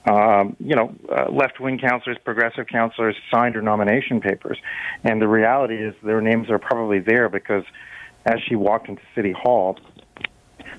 um, 0.06 0.56
you 0.60 0.76
know, 0.76 0.94
uh, 1.10 1.30
left-wing 1.32 1.80
councillors, 1.80 2.18
progressive 2.24 2.68
councillors 2.68 3.16
signed 3.32 3.56
her 3.56 3.62
nomination 3.62 4.20
papers, 4.20 4.58
and 5.04 5.22
the 5.22 5.28
reality 5.28 5.76
is 5.76 5.94
their 6.04 6.22
names 6.22 6.50
are 6.50 6.60
probably 6.60 7.00
there 7.00 7.30
because 7.30 7.64
as 8.26 8.40
she 8.48 8.56
walked 8.56 8.90
into 8.90 9.02
City 9.16 9.32
Hall, 9.32 9.78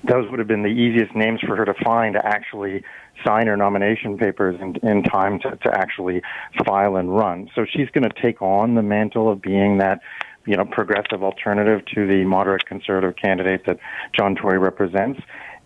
those 0.05 0.31
would 0.31 0.39
have 0.39 0.49
been 0.49 0.63
the 0.63 0.69
easiest 0.69 1.15
names 1.15 1.41
for 1.41 1.57
her 1.57 1.65
to 1.65 1.75
find 1.85 2.15
to 2.15 2.27
actually 2.27 2.83
sign 3.27 3.47
her 3.47 3.57
nomination 3.57 4.17
papers 4.17 4.59
in, 4.61 4.77
in 4.89 5.03
time 5.03 5.39
to, 5.41 5.57
to 5.57 5.71
actually 5.73 6.23
file 6.65 6.97
and 6.97 7.15
run. 7.15 7.51
So 7.55 7.65
she's 7.65 7.89
going 7.91 8.09
to 8.09 8.23
take 8.23 8.41
on 8.41 8.75
the 8.75 8.83
mantle 8.83 9.31
of 9.31 9.43
being 9.43 9.79
that 9.79 10.01
you 10.47 10.57
know 10.57 10.65
progressive 10.65 11.23
alternative 11.23 11.85
to 11.95 12.07
the 12.07 12.25
moderate 12.25 12.65
conservative 12.67 13.17
candidate 13.17 13.67
that 13.67 13.79
John 14.17 14.35
Tory 14.35 14.59
represents 14.59 15.21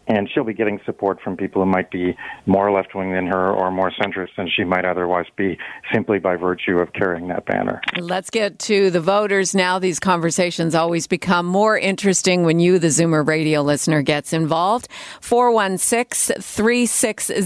and 0.09 0.28
she'll 0.32 0.44
be 0.44 0.54
getting 0.54 0.80
support 0.85 1.21
from 1.21 1.37
people 1.37 1.62
who 1.62 1.71
might 1.71 1.90
be 1.90 2.16
more 2.47 2.73
left 2.73 2.94
wing 2.94 3.12
than 3.12 3.26
her 3.26 3.52
or 3.52 3.71
more 3.71 3.90
centrist 3.90 4.30
than 4.37 4.49
she 4.49 4.64
might 4.64 4.85
otherwise 4.85 5.26
be 5.37 5.56
simply 5.92 6.18
by 6.18 6.37
virtue 6.37 6.78
of 6.78 6.92
carrying 6.92 7.28
that 7.28 7.44
banner. 7.47 7.80
Let's 7.99 8.30
get 8.30 8.59
to 8.61 8.90
the 8.90 9.00
voters 9.00 9.54
now. 9.54 9.78
These 9.78 10.00
conversations 10.00 10.75
always 10.75 11.06
become 11.06 11.47
more 11.47 11.78
interesting 11.78 12.44
when 12.44 12.59
you, 12.59 12.78
the 12.78 12.88
Zoomer 12.88 13.26
radio 13.26 13.62
listener, 13.62 14.02
gets 14.02 14.32
involved. 14.32 14.88
416 15.21 16.40
360 16.40 17.42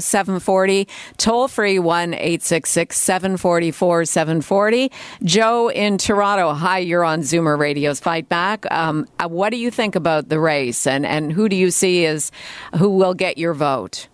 0740, 0.00 0.88
toll 1.16 1.48
free 1.48 1.78
1 1.78 2.14
866 2.14 2.98
744 2.98 4.04
740. 4.04 4.92
Joe 5.22 5.68
in 5.70 5.98
Toronto, 5.98 6.52
hi, 6.52 6.78
you're 6.78 7.04
on 7.04 7.20
Zoomer 7.20 7.58
Radio's 7.58 8.00
Fight 8.00 8.28
Back. 8.28 8.70
Um, 8.70 9.06
uh, 9.18 9.28
what 9.28 9.50
do 9.50 9.56
you 9.56 9.70
think 9.70 9.96
about 9.96 10.28
the 10.28 10.38
race 10.38 10.86
and, 10.86 11.04
and 11.06 11.32
who 11.32 11.48
do 11.48 11.56
you 11.56 11.63
you 11.64 11.70
see 11.70 12.04
as 12.04 12.30
who 12.76 12.90
will 12.90 13.14
get 13.14 13.38
your 13.38 13.54
vote? 13.54 14.08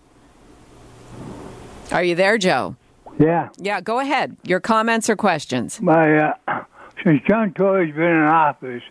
Are 1.91 2.03
you 2.03 2.15
there, 2.15 2.37
Joe? 2.37 2.75
Yeah. 3.19 3.49
Yeah, 3.57 3.81
go 3.81 3.99
ahead. 3.99 4.37
Your 4.43 4.61
comments 4.61 5.09
or 5.09 5.17
questions? 5.17 5.81
My 5.81 6.17
uh, 6.47 6.63
since 7.03 7.21
John 7.27 7.53
Tory's 7.53 7.93
been 7.93 8.05
in 8.05 8.23
office, 8.23 8.83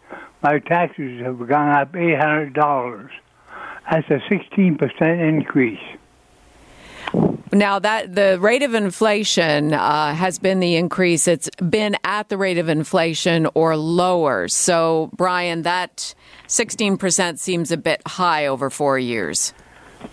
my 0.43 0.59
taxes 0.59 1.23
have 1.23 1.39
gone 1.49 1.71
up 1.71 1.97
eight 1.97 2.19
hundred 2.19 2.53
dollars. 2.53 3.11
That's 3.91 4.09
a 4.11 4.21
sixteen 4.29 4.77
percent 4.77 5.21
increase. 5.21 5.81
Now 7.53 7.81
that 7.81 8.15
the 8.15 8.39
rate 8.41 8.63
of 8.63 8.75
inflation 8.75 9.75
uh, 9.75 10.15
has 10.15 10.39
been 10.39 10.61
the 10.61 10.77
increase, 10.77 11.27
it's 11.27 11.51
been 11.57 11.97
at 12.05 12.29
the 12.29 12.39
rate 12.39 12.59
of 12.59 12.69
inflation 12.69 13.49
or 13.55 13.77
lower. 13.77 14.47
So, 14.47 15.11
Brian, 15.17 15.63
that 15.63 16.15
16% 16.47 17.39
seems 17.39 17.73
a 17.73 17.77
bit 17.77 18.03
high 18.07 18.47
over 18.47 18.71
four 18.71 18.99
years. 18.99 19.53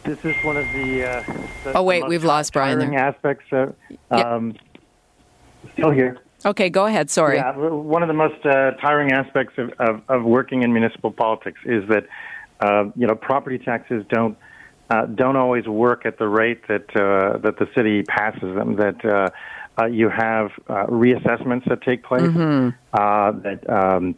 This 0.03 0.23
is 0.25 0.35
one 0.43 0.57
of 0.57 0.65
the. 0.73 1.07
Uh, 1.07 1.23
the 1.63 1.77
oh 1.77 1.83
wait, 1.83 2.07
we've 2.07 2.23
lost 2.23 2.53
Brian. 2.53 2.79
There. 2.79 2.99
Aspects. 2.99 3.45
Of, 3.51 3.75
um. 4.09 4.55
Still 5.73 5.91
here. 5.91 6.19
Okay, 6.45 6.69
go 6.69 6.85
ahead. 6.85 7.09
Sorry. 7.09 7.37
Yeah, 7.37 7.55
one 7.55 8.03
of 8.03 8.07
the 8.07 8.13
most 8.13 8.45
uh, 8.45 8.71
tiring 8.81 9.11
aspects 9.11 9.53
of, 9.57 9.71
of, 9.79 10.01
of, 10.07 10.23
working 10.23 10.63
in 10.63 10.71
municipal 10.71 11.11
politics 11.11 11.59
is 11.65 11.87
that 11.89 12.07
uh, 12.61 12.85
you 12.95 13.07
know 13.07 13.15
property 13.15 13.57
taxes 13.57 14.03
don't 14.09 14.37
uh, 14.89 15.05
don't 15.05 15.35
always 15.35 15.67
work 15.67 16.05
at 16.05 16.17
the 16.17 16.27
rate 16.27 16.67
that 16.67 16.89
uh, 16.95 17.37
that 17.39 17.57
the 17.59 17.67
city 17.75 18.03
passes 18.03 18.55
them. 18.55 18.75
That 18.75 19.03
uh, 19.03 19.29
uh, 19.79 19.85
you 19.85 20.09
have 20.09 20.51
uh, 20.67 20.85
reassessments 20.87 21.67
that 21.69 21.81
take 21.81 22.03
place. 22.03 22.21
Mm-hmm. 22.21 22.69
Uh, 22.93 23.31
that 23.43 23.69
um, 23.69 24.15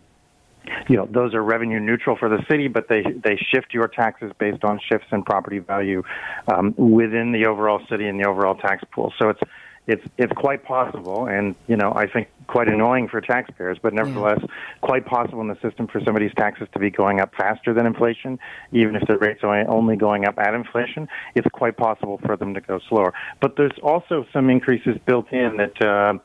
you 0.87 0.95
know 0.95 1.07
those 1.11 1.33
are 1.33 1.43
revenue 1.43 1.79
neutral 1.79 2.15
for 2.15 2.29
the 2.29 2.43
city, 2.49 2.67
but 2.67 2.87
they 2.87 3.01
they 3.01 3.37
shift 3.51 3.73
your 3.73 3.87
taxes 3.87 4.31
based 4.39 4.63
on 4.63 4.79
shifts 4.79 5.07
in 5.11 5.23
property 5.23 5.59
value 5.59 6.03
um, 6.47 6.73
within 6.77 7.31
the 7.31 7.47
overall 7.47 7.81
city 7.89 8.07
and 8.07 8.19
the 8.19 8.27
overall 8.27 8.55
tax 8.55 8.83
pool. 8.91 9.11
So 9.19 9.29
it's 9.29 9.41
it's 9.89 10.05
it's 10.17 10.31
quite 10.33 10.63
possible, 10.63 11.25
and 11.25 11.55
you 11.67 11.75
know 11.75 11.91
I 11.95 12.07
think 12.07 12.29
quite 12.47 12.67
annoying 12.67 13.07
for 13.07 13.21
taxpayers, 13.21 13.77
but 13.81 13.93
nevertheless 13.93 14.39
yeah. 14.41 14.47
quite 14.81 15.05
possible 15.05 15.41
in 15.41 15.47
the 15.47 15.57
system 15.61 15.87
for 15.87 15.99
somebody's 16.05 16.33
taxes 16.35 16.67
to 16.73 16.79
be 16.79 16.91
going 16.91 17.19
up 17.19 17.33
faster 17.35 17.73
than 17.73 17.85
inflation, 17.85 18.39
even 18.71 18.95
if 18.95 19.07
the 19.07 19.17
rates 19.17 19.41
are 19.43 19.67
only 19.67 19.95
going 19.95 20.25
up 20.25 20.37
at 20.37 20.53
inflation. 20.53 21.07
It's 21.35 21.47
quite 21.51 21.75
possible 21.75 22.19
for 22.23 22.37
them 22.37 22.53
to 22.53 22.61
go 22.61 22.79
slower. 22.87 23.13
But 23.41 23.55
there's 23.57 23.77
also 23.81 24.25
some 24.31 24.49
increases 24.49 24.97
built 25.05 25.31
in 25.31 25.57
that. 25.57 25.81
Uh, 25.81 26.19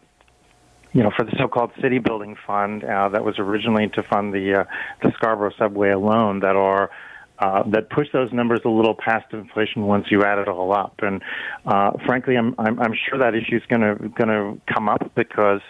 you 0.93 1.03
know, 1.03 1.11
for 1.11 1.25
the 1.25 1.33
so-called 1.37 1.73
city 1.83 1.99
building 1.99 2.37
fund 2.47 2.85
uh, 2.85 3.09
that 3.09 3.25
was 3.25 3.41
originally 3.41 3.89
to 3.89 4.03
fund 4.05 4.33
the 4.33 4.61
uh, 4.61 4.65
the 5.03 5.11
Scarborough 5.17 5.51
subway 5.59 5.91
alone, 5.91 6.39
that 6.39 6.55
are 6.55 6.89
uh, 7.39 7.63
that 7.71 7.91
push 7.91 8.09
those 8.13 8.33
numbers 8.33 8.61
a 8.65 8.69
little 8.69 8.95
past 8.95 9.33
inflation 9.33 9.87
once 9.87 10.07
you 10.11 10.23
add 10.23 10.39
it 10.39 10.49
all 10.49 10.73
up. 10.73 10.95
And 11.03 11.23
uh, 11.67 11.93
frankly, 12.07 12.37
I'm, 12.37 12.55
I'm, 12.59 12.79
I'm 12.81 12.95
sure 13.09 13.19
that 13.19 13.35
issue 13.35 13.57
is 13.57 13.63
going 13.69 13.81
to 13.81 14.09
going 14.11 14.29
to 14.29 14.61
come 14.73 14.89
up 14.89 15.13
because 15.15 15.61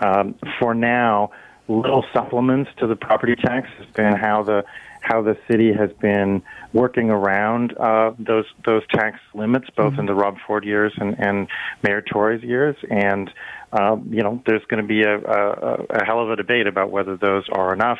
um, 0.00 0.34
for 0.60 0.74
now, 0.74 1.30
little 1.66 2.04
supplements 2.12 2.70
to 2.78 2.86
the 2.86 2.96
property 2.96 3.36
tax 3.36 3.68
has 3.78 3.86
been 3.94 4.16
how 4.16 4.42
the 4.42 4.64
how 5.00 5.22
the 5.22 5.36
city 5.50 5.72
has 5.72 5.90
been 6.00 6.42
working 6.72 7.08
around 7.08 7.76
uh, 7.78 8.12
those 8.18 8.44
those 8.66 8.82
tax 8.90 9.18
limits, 9.34 9.68
both 9.76 9.92
mm-hmm. 9.92 10.00
in 10.00 10.06
the 10.06 10.14
Rob 10.14 10.36
Ford 10.46 10.64
years 10.64 10.92
and, 10.98 11.18
and 11.18 11.48
Mayor 11.82 12.02
Tory's 12.02 12.42
years, 12.42 12.76
and 12.90 13.30
um, 13.72 14.08
you 14.12 14.22
know, 14.22 14.42
there's 14.46 14.64
going 14.68 14.82
to 14.82 14.86
be 14.86 15.02
a, 15.02 15.18
a, 15.18 15.84
a 15.90 16.04
hell 16.04 16.22
of 16.22 16.30
a 16.30 16.36
debate 16.36 16.66
about 16.66 16.90
whether 16.90 17.16
those 17.16 17.44
are 17.50 17.72
enough 17.72 17.98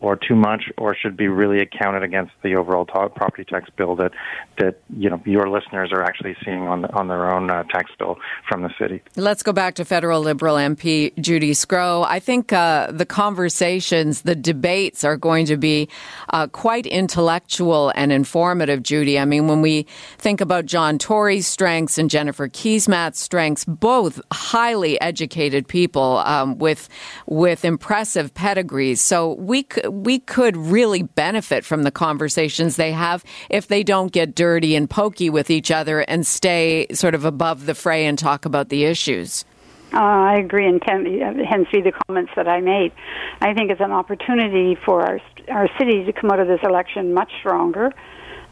or 0.00 0.16
too 0.16 0.34
much 0.34 0.64
or 0.76 0.94
should 0.94 1.16
be 1.16 1.28
really 1.28 1.60
accounted 1.60 2.02
against 2.02 2.32
the 2.42 2.54
overall 2.54 2.84
property 2.84 3.44
tax 3.44 3.70
bill 3.76 3.96
that 3.96 4.12
that 4.58 4.78
you 4.96 5.08
know 5.08 5.20
your 5.24 5.48
listeners 5.48 5.90
are 5.92 6.02
actually 6.02 6.36
seeing 6.44 6.62
on 6.62 6.82
the, 6.82 6.92
on 6.94 7.08
their 7.08 7.30
own 7.32 7.50
uh, 7.50 7.62
tax 7.64 7.90
bill 7.98 8.16
from 8.48 8.62
the 8.62 8.70
city. 8.78 9.02
Let's 9.16 9.42
go 9.42 9.52
back 9.52 9.74
to 9.76 9.84
federal 9.84 10.20
Liberal 10.20 10.56
MP 10.56 11.16
Judy 11.18 11.52
Sgro. 11.52 12.04
I 12.06 12.20
think 12.20 12.52
uh, 12.52 12.90
the 12.92 13.06
conversations, 13.06 14.22
the 14.22 14.34
debates 14.34 15.02
are 15.02 15.16
going 15.16 15.46
to 15.46 15.56
be 15.56 15.88
uh, 16.30 16.46
quite 16.48 16.86
intellectual 16.86 17.92
and 17.94 18.12
informative. 18.12 18.82
Judy, 18.82 19.18
I 19.18 19.24
mean, 19.24 19.48
when 19.48 19.62
we 19.62 19.86
think 20.18 20.40
about 20.40 20.66
John 20.66 20.98
Tory's 20.98 21.46
strengths 21.46 21.96
and 21.96 22.10
Jennifer 22.10 22.48
Keesmaat's 22.48 23.18
strengths, 23.18 23.64
both 23.64 24.20
highly 24.32 25.00
educated 25.00 25.66
people 25.66 26.18
um, 26.18 26.58
with 26.58 26.88
with 27.26 27.64
impressive 27.64 28.34
pedigrees, 28.34 29.00
so 29.00 29.34
we 29.34 29.62
could 29.62 29.85
we 29.92 30.18
could 30.18 30.56
really 30.56 31.02
benefit 31.02 31.64
from 31.64 31.82
the 31.82 31.90
conversations 31.90 32.76
they 32.76 32.92
have 32.92 33.24
if 33.50 33.68
they 33.68 33.82
don't 33.82 34.12
get 34.12 34.34
dirty 34.34 34.74
and 34.76 34.88
pokey 34.88 35.30
with 35.30 35.50
each 35.50 35.70
other 35.70 36.00
and 36.00 36.26
stay 36.26 36.86
sort 36.92 37.14
of 37.14 37.24
above 37.24 37.66
the 37.66 37.74
fray 37.74 38.06
and 38.06 38.18
talk 38.18 38.44
about 38.44 38.68
the 38.68 38.84
issues. 38.84 39.44
Uh, 39.92 39.98
I 39.98 40.34
agree, 40.34 40.66
and 40.66 40.80
can, 40.80 41.06
hence 41.44 41.68
be 41.72 41.80
the 41.80 41.92
comments 42.06 42.32
that 42.36 42.48
I 42.48 42.60
made. 42.60 42.92
I 43.40 43.54
think 43.54 43.70
it's 43.70 43.80
an 43.80 43.92
opportunity 43.92 44.76
for 44.84 45.02
our 45.02 45.20
our 45.48 45.68
city 45.78 46.04
to 46.04 46.12
come 46.12 46.30
out 46.32 46.40
of 46.40 46.48
this 46.48 46.58
election 46.64 47.14
much 47.14 47.30
stronger, 47.38 47.92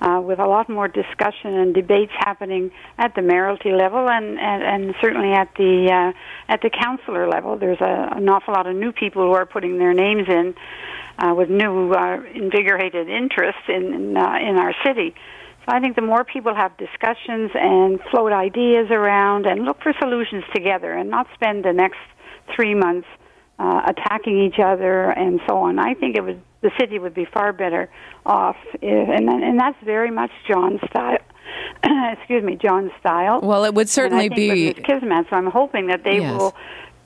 uh, 0.01 0.21
with 0.21 0.39
a 0.39 0.47
lot 0.47 0.69
more 0.69 0.89
discussion 0.89 1.55
and 1.55 1.75
debates 1.75 2.13
happening 2.19 2.71
at 2.99 3.15
the 3.15 3.23
mayoralty 3.23 3.71
level 3.71 4.09
and, 4.09 4.39
and, 4.39 4.63
and 4.63 4.95
certainly 5.01 5.33
at 5.33 5.49
the 5.57 5.91
uh, 5.93 6.53
at 6.53 6.61
the 6.63 6.71
councillor 6.71 7.29
level. 7.29 7.57
There's 7.57 7.81
a, 7.81 8.09
an 8.17 8.29
awful 8.29 8.55
lot 8.55 8.67
of 8.67 8.77
new 8.77 8.93
people 8.93 9.23
who 9.23 9.33
are 9.33 9.47
putting 9.47 9.79
their 9.79 9.95
names 9.95 10.29
in 10.29 10.55
uh, 11.19 11.35
with 11.35 11.49
new 11.49 11.93
uh, 11.93 12.23
invigorated 12.35 13.09
interest 13.09 13.59
in 13.69 13.95
in, 13.95 14.17
uh, 14.17 14.37
in 14.41 14.57
our 14.59 14.75
city. 14.85 15.15
So 15.67 15.75
I 15.75 15.81
think 15.81 15.97
the 15.97 16.03
more 16.03 16.25
people 16.25 16.55
have 16.55 16.77
discussions 16.77 17.51
and 17.55 17.99
float 18.11 18.33
ideas 18.33 18.91
around 18.91 19.47
and 19.47 19.65
look 19.65 19.83
for 19.83 19.95
solutions 19.99 20.45
together 20.55 20.93
and 20.93 21.09
not 21.09 21.27
spend 21.35 21.65
the 21.65 21.73
next 21.73 22.01
three 22.55 22.75
months 22.75 23.09
uh, 23.59 23.83
attacking 23.87 24.43
each 24.43 24.59
other 24.59 25.11
and 25.11 25.41
so 25.49 25.59
on, 25.59 25.79
I 25.79 25.95
think 25.95 26.17
it 26.17 26.23
would 26.23 26.43
the 26.65 26.71
city 26.81 26.99
would 26.99 27.15
be 27.15 27.27
far 27.27 27.53
better 27.53 27.91
off, 28.25 28.57
if, 28.81 29.09
and 29.09 29.29
and 29.29 29.61
that's 29.61 29.77
very 29.85 30.11
much 30.11 30.31
John's 30.49 30.81
style. 30.89 31.19
excuse 32.13 32.43
me, 32.43 32.57
John's 32.57 32.91
style. 32.99 33.41
Well, 33.43 33.65
it 33.65 33.75
would 33.75 33.91
certainly 33.91 34.31
be 34.31 34.73
Keesmaat. 34.73 35.29
So 35.29 35.37
I'm 35.37 35.51
hoping 35.51 35.89
that 35.89 36.03
they 36.05 36.21
yes. 36.21 36.33
will, 36.37 36.57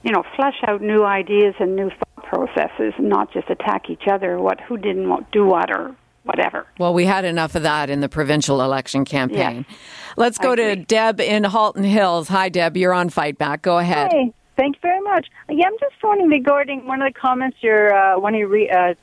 you 0.04 0.12
know, 0.12 0.22
flesh 0.36 0.54
out 0.68 0.80
new 0.80 1.02
ideas 1.02 1.56
and 1.58 1.74
new 1.74 1.90
thought 1.90 2.24
processes, 2.24 2.94
and 2.96 3.08
not 3.08 3.32
just 3.32 3.50
attack 3.50 3.90
each 3.90 4.06
other. 4.08 4.38
What 4.38 4.60
who 4.60 4.78
didn't 4.78 5.32
do 5.32 5.44
what 5.44 5.72
or 5.72 5.94
whatever. 6.22 6.64
Well, 6.78 6.94
we 6.94 7.04
had 7.04 7.24
enough 7.24 7.56
of 7.56 7.64
that 7.64 7.90
in 7.90 8.00
the 8.00 8.08
provincial 8.08 8.62
election 8.62 9.04
campaign. 9.04 9.66
Yes. 9.68 9.78
Let's 10.16 10.38
go 10.38 10.54
to 10.54 10.76
Deb 10.76 11.20
in 11.20 11.42
Halton 11.42 11.84
Hills. 11.84 12.28
Hi, 12.28 12.48
Deb. 12.48 12.76
You're 12.76 12.94
on 12.94 13.08
Fight 13.08 13.38
Back. 13.38 13.62
Go 13.62 13.78
ahead. 13.78 14.12
Hey, 14.12 14.32
thank 14.56 14.76
you 14.76 14.80
very 14.82 15.00
much. 15.00 15.26
Yeah, 15.48 15.66
I'm 15.66 15.78
just 15.80 15.94
phoning 16.00 16.28
regarding 16.28 16.86
one 16.86 17.02
of 17.02 17.12
the 17.12 17.18
comments 17.18 17.56
your 17.60 17.92
uh, 17.92 18.20
one 18.20 18.34
of 18.34 18.38
your 18.38 18.48
re- 18.48 18.70
uh, 18.70 18.94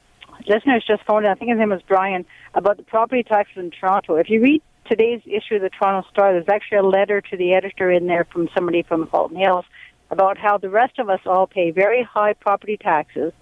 listeners 0.47 0.83
just 0.87 1.03
phoned 1.03 1.25
in, 1.25 1.31
I 1.31 1.35
think 1.35 1.49
his 1.49 1.59
name 1.59 1.69
was 1.69 1.81
Brian, 1.87 2.25
about 2.53 2.77
the 2.77 2.83
property 2.83 3.23
taxes 3.23 3.57
in 3.57 3.71
Toronto. 3.71 4.15
If 4.15 4.29
you 4.29 4.41
read 4.41 4.61
today's 4.89 5.21
issue 5.25 5.55
of 5.55 5.61
the 5.61 5.69
Toronto 5.69 6.07
Star, 6.09 6.33
there's 6.33 6.49
actually 6.49 6.79
a 6.79 6.83
letter 6.83 7.21
to 7.21 7.37
the 7.37 7.53
editor 7.53 7.91
in 7.91 8.07
there 8.07 8.25
from 8.25 8.49
somebody 8.53 8.83
from 8.83 9.07
Halton 9.07 9.37
Hills 9.37 9.65
about 10.11 10.37
how 10.37 10.57
the 10.57 10.69
rest 10.69 10.99
of 10.99 11.09
us 11.09 11.19
all 11.25 11.47
pay 11.47 11.71
very 11.71 12.03
high 12.03 12.33
property 12.33 12.77
taxes, 12.77 13.33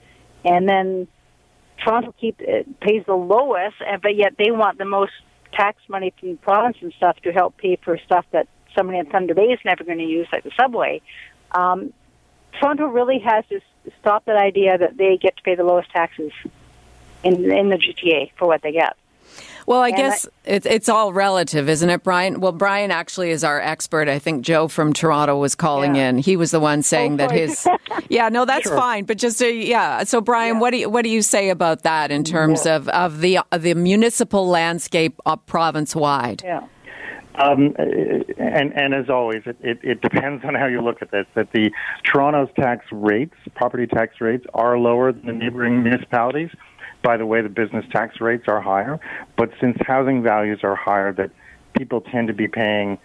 and 0.46 0.68
then 0.68 1.08
Toronto 1.84 2.14
keep 2.20 2.40
uh, 2.42 2.64
pays 2.82 3.04
the 3.06 3.14
lowest, 3.14 3.76
but 4.02 4.16
yet 4.16 4.36
they 4.38 4.52
want 4.52 4.78
the 4.78 4.86
most 4.86 5.12
tax 5.52 5.78
money 5.90 6.14
from 6.20 6.32
the 6.32 6.38
province 6.38 6.78
and 6.82 6.94
stuff 6.98 7.18
to 7.24 7.32
help 7.32 7.58
pay 7.58 7.78
for 7.84 7.98
stuff 8.06 8.26
that 8.32 8.48
somebody 8.76 9.00
in 9.00 9.06
Thunder 9.06 9.34
Bay 9.34 9.44
is 9.44 9.60
never 9.66 9.84
going 9.84 10.00
to 10.00 10.06
use, 10.06 10.28
like 10.32 10.44
the 10.44 10.52
subway. 10.60 11.02
Um, 11.52 11.94
Toronto 12.60 12.86
really 12.86 13.20
has 13.20 13.44
to 13.50 13.60
stop 14.00 14.26
that 14.26 14.38
idea 14.38 14.78
that 14.78 14.98
they 14.98 15.18
get 15.18 15.36
to 15.38 15.44
pay 15.44 15.56
the 15.56 15.63
lowest 15.63 15.89
taxes 15.92 16.32
in 17.24 17.52
in 17.52 17.70
the 17.70 17.78
GTA 17.78 18.32
for 18.38 18.48
what 18.48 18.62
they 18.62 18.72
get. 18.72 18.96
Well, 19.66 19.82
I 19.82 19.90
and 19.90 19.98
guess 19.98 20.26
I, 20.26 20.30
it's 20.46 20.66
it's 20.66 20.90
all 20.90 21.14
relative, 21.14 21.70
isn't 21.70 21.90
it, 21.90 22.04
Brian? 22.04 22.40
Well, 22.40 22.52
Brian 22.52 22.92
actually 22.92 23.32
is 23.32 23.44
our 23.44 23.60
expert. 23.60 24.10
I 24.10 24.20
think 24.20 24.44
Joe 24.44 24.68
from 24.68 24.94
Toronto 24.94 25.38
was 25.38 25.56
calling 25.56 25.96
yeah. 25.96 26.10
in. 26.10 26.18
He 26.18 26.36
was 26.36 26.52
the 26.52 26.60
one 26.60 26.82
saying 26.82 27.14
oh, 27.14 27.18
that 27.18 27.32
his. 27.32 27.68
yeah, 28.10 28.30
no, 28.30 28.46
that's 28.46 28.68
sure. 28.68 28.76
fine. 28.76 29.06
But 29.06 29.18
just 29.18 29.42
a, 29.42 29.54
yeah. 29.54 30.04
So, 30.04 30.22
Brian, 30.22 30.56
yeah. 30.56 30.60
what 30.62 30.72
do 30.72 30.78
you, 30.78 30.90
what 30.90 31.04
do 31.04 31.10
you 31.10 31.22
say 31.22 31.50
about 31.50 31.84
that 31.84 32.12
in 32.12 32.24
terms 32.24 32.66
yeah. 32.66 32.76
of 32.76 32.90
of 32.90 33.22
the 33.22 33.40
of 33.52 33.62
the 33.62 33.74
municipal 33.76 34.48
landscape 34.48 35.20
province 35.46 35.96
wide? 35.96 36.42
Yeah. 36.44 36.68
Um, 37.36 37.76
and, 38.38 38.74
and 38.78 38.94
as 38.94 39.10
always, 39.10 39.42
it, 39.48 39.58
it, 39.62 39.80
it, 39.82 40.02
depends 40.02 40.46
on 40.46 40.54
how 40.54 40.68
you 40.68 40.82
look 40.82 41.02
at 41.02 41.10
this. 41.10 41.26
That 41.34 41.52
the 41.52 41.72
Toronto's 42.04 42.50
tax 42.56 42.86
rates, 42.92 43.34
property 43.56 43.88
tax 43.88 44.22
rates, 44.22 44.46
are 44.54 44.78
lower 44.78 45.12
than 45.12 45.26
the 45.26 45.34
neighboring 45.34 45.82
municipalities 45.82 46.52
by 47.04 47.18
the 47.18 47.26
way, 47.26 47.42
the 47.42 47.50
business 47.50 47.86
tax 47.92 48.20
rates 48.20 48.46
are 48.48 48.62
higher. 48.62 49.00
But 49.38 49.52
since 49.60 49.78
housing 49.86 50.24
values 50.24 50.62
are 50.63 50.76
higher, 50.76 51.13
that 51.13 51.32
people 51.78 52.02
tend 52.02 52.30
to 52.30 52.34
be 52.34 52.48
paying, 52.48 52.98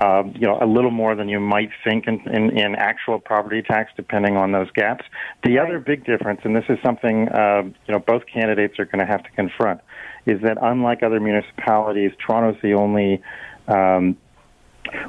uh, 0.00 0.24
you 0.34 0.46
know, 0.46 0.58
a 0.60 0.66
little 0.66 0.90
more 0.90 1.14
than 1.14 1.28
you 1.28 1.40
might 1.40 1.70
think 1.82 2.06
in, 2.06 2.20
in, 2.28 2.56
in 2.56 2.74
actual 2.76 3.18
property 3.18 3.62
tax, 3.62 3.90
depending 3.96 4.36
on 4.36 4.52
those 4.52 4.70
gaps. 4.72 5.04
The 5.42 5.56
right. 5.56 5.66
other 5.66 5.80
big 5.80 6.04
difference, 6.04 6.42
and 6.44 6.54
this 6.54 6.66
is 6.68 6.78
something 6.84 7.28
uh, 7.30 7.62
you 7.64 7.92
know 7.92 7.98
both 7.98 8.24
candidates 8.32 8.78
are 8.78 8.84
going 8.84 9.04
to 9.04 9.10
have 9.10 9.24
to 9.24 9.30
confront, 9.30 9.80
is 10.26 10.40
that 10.42 10.58
unlike 10.60 11.02
other 11.02 11.18
municipalities, 11.18 12.12
Toronto's 12.24 12.60
the 12.62 12.74
only 12.74 13.22
um, 13.68 14.16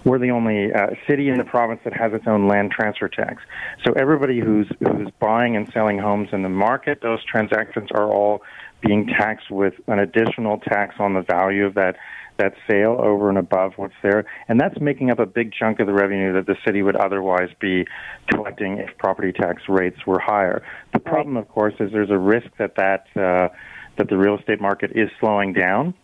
we're 0.04 0.20
the 0.20 0.32
only 0.32 0.72
uh, 0.74 0.88
city 1.08 1.30
in 1.30 1.38
the 1.38 1.44
province 1.44 1.82
that 1.84 1.94
has 1.94 2.14
its 2.14 2.26
own 2.28 2.48
land 2.48 2.72
transfer 2.72 3.08
tax. 3.08 3.42
So 3.86 3.94
everybody 3.94 4.40
who's 4.40 4.68
who's 4.80 5.10
buying 5.20 5.56
and 5.56 5.72
selling 5.72 6.00
homes 6.00 6.30
in 6.32 6.44
the 6.44 6.50
market, 6.50 7.02
those 7.02 7.24
transactions 7.26 7.90
are 7.92 8.06
all 8.06 8.44
being 8.82 9.08
taxed 9.08 9.50
with 9.50 9.74
an 9.88 10.00
additional 10.00 10.60
tax 10.60 10.96
on 11.00 11.14
the 11.14 11.22
value 11.22 11.66
of 11.66 11.74
that 11.76 11.96
that 12.38 12.54
sale 12.70 12.98
over 13.00 13.30
and 13.30 13.38
above 13.40 13.74
what's 13.78 13.96
there, 14.04 14.26
and 14.48 14.60
that's 14.60 14.80
making 14.80 15.10
up 15.10 15.18
a 15.18 15.26
big 15.26 15.52
chunk 15.52 15.80
of 15.80 15.88
the 15.88 15.94
revenue 15.94 16.34
that 16.34 16.46
the 16.46 16.56
city 16.64 16.84
would 16.84 16.96
otherwise 16.96 17.50
be 17.60 17.86
collecting 18.30 18.78
if 18.78 18.96
property 19.00 19.32
tax 19.32 19.64
rates 19.68 20.06
were 20.06 20.20
higher. 20.20 20.62
The 20.94 21.00
problem, 21.00 21.36
of 21.36 21.48
course, 21.48 21.74
is 21.80 21.92
there's 21.92 22.12
a 22.12 22.18
risk 22.18 22.48
that 22.60 22.76
that 22.76 23.08
uh, 23.16 23.50
that 23.98 24.10
the 24.10 24.18
real 24.18 24.38
estate 24.38 24.62
market 24.62 24.92
is 24.94 25.10
slowing 25.20 25.54
down 25.54 25.96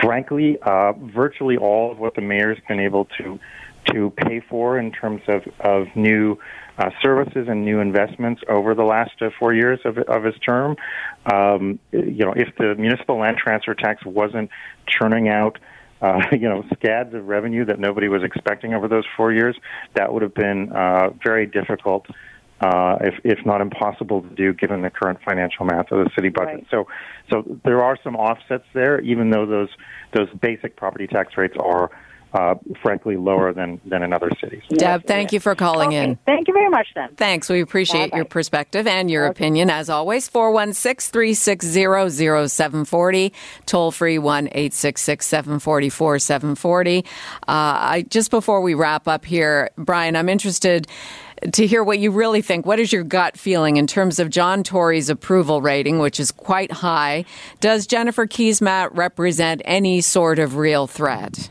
frankly, 0.00 0.58
uh, 0.62 0.92
virtually 0.92 1.56
all 1.56 1.92
of 1.92 1.98
what 1.98 2.14
the 2.14 2.20
mayor's 2.20 2.58
been 2.68 2.80
able 2.80 3.06
to 3.18 3.38
to 3.92 4.10
pay 4.10 4.40
for 4.40 4.78
in 4.78 4.90
terms 4.90 5.22
of 5.28 5.42
of 5.60 5.86
new 5.94 6.38
uh, 6.78 6.90
services 7.02 7.46
and 7.48 7.64
new 7.64 7.80
investments 7.80 8.42
over 8.48 8.74
the 8.74 8.82
last 8.82 9.12
uh, 9.22 9.30
four 9.38 9.54
years 9.54 9.80
of, 9.84 9.98
of 9.98 10.24
his 10.24 10.34
term. 10.44 10.76
Um, 11.32 11.78
you 11.92 12.24
know, 12.24 12.32
if 12.36 12.54
the 12.56 12.74
municipal 12.74 13.18
land 13.18 13.38
transfer 13.38 13.74
tax 13.74 14.04
wasn't 14.04 14.50
churning 14.86 15.28
out. 15.28 15.58
Uh, 16.02 16.20
you 16.32 16.46
know, 16.46 16.62
scads 16.74 17.14
of 17.14 17.26
revenue 17.26 17.64
that 17.64 17.78
nobody 17.78 18.06
was 18.06 18.22
expecting 18.22 18.74
over 18.74 18.86
those 18.86 19.04
four 19.16 19.32
years. 19.32 19.56
That 19.94 20.12
would 20.12 20.20
have 20.20 20.34
been 20.34 20.70
uh, 20.70 21.08
very 21.24 21.46
difficult 21.46 22.06
uh, 22.60 22.96
if, 23.00 23.14
if 23.24 23.44
not 23.44 23.60
impossible 23.60 24.22
to 24.22 24.28
do 24.30 24.54
given 24.54 24.82
the 24.82 24.90
current 24.90 25.18
financial 25.24 25.66
math 25.66 25.90
of 25.92 26.04
the 26.04 26.10
city 26.14 26.30
budget. 26.30 26.54
Right. 26.54 26.66
So, 26.70 26.86
so 27.30 27.58
there 27.64 27.82
are 27.82 27.98
some 28.02 28.16
offsets 28.16 28.64
there, 28.72 29.00
even 29.00 29.30
though 29.30 29.46
those 29.46 29.68
those 30.14 30.28
basic 30.40 30.76
property 30.76 31.06
tax 31.06 31.36
rates 31.36 31.56
are. 31.58 31.90
Uh, 32.34 32.54
frankly, 32.82 33.16
lower 33.16 33.54
than, 33.54 33.80
than 33.86 34.02
in 34.02 34.12
other 34.12 34.30
cities. 34.42 34.60
Deb, 34.68 35.06
thank 35.06 35.32
you 35.32 35.40
for 35.40 35.54
calling 35.54 35.88
okay. 35.90 36.04
in. 36.04 36.18
Thank 36.26 36.48
you 36.48 36.52
very 36.52 36.68
much, 36.68 36.86
then. 36.94 37.14
Thanks. 37.14 37.48
We 37.48 37.62
appreciate 37.62 38.10
Bye-bye. 38.10 38.16
your 38.16 38.24
perspective 38.26 38.86
and 38.86 39.10
your 39.10 39.24
okay. 39.26 39.30
opinion, 39.30 39.70
as 39.70 39.88
always. 39.88 40.28
416 40.28 41.12
360 41.12 42.48
0740, 42.48 43.32
toll 43.64 43.90
free 43.90 44.18
1 44.18 44.48
866 44.48 45.24
744 45.24 46.18
740. 46.18 47.04
Uh, 47.48 48.00
Just 48.02 48.30
before 48.30 48.60
we 48.60 48.74
wrap 48.74 49.08
up 49.08 49.24
here, 49.24 49.70
Brian, 49.78 50.14
I'm 50.14 50.28
interested 50.28 50.88
to 51.52 51.66
hear 51.66 51.84
what 51.84 51.98
you 51.98 52.10
really 52.10 52.42
think. 52.42 52.66
What 52.66 52.80
is 52.80 52.92
your 52.92 53.04
gut 53.04 53.36
feeling 53.36 53.76
in 53.76 53.86
terms 53.86 54.18
of 54.18 54.30
John 54.30 54.62
Tory's 54.62 55.10
approval 55.10 55.60
rating, 55.60 55.98
which 55.98 56.18
is 56.20 56.30
quite 56.30 56.72
high? 56.72 57.24
Does 57.60 57.86
Jennifer 57.86 58.26
Keesmaat 58.26 58.90
represent 58.92 59.62
any 59.64 60.00
sort 60.00 60.38
of 60.38 60.56
real 60.56 60.86
threat? 60.86 61.50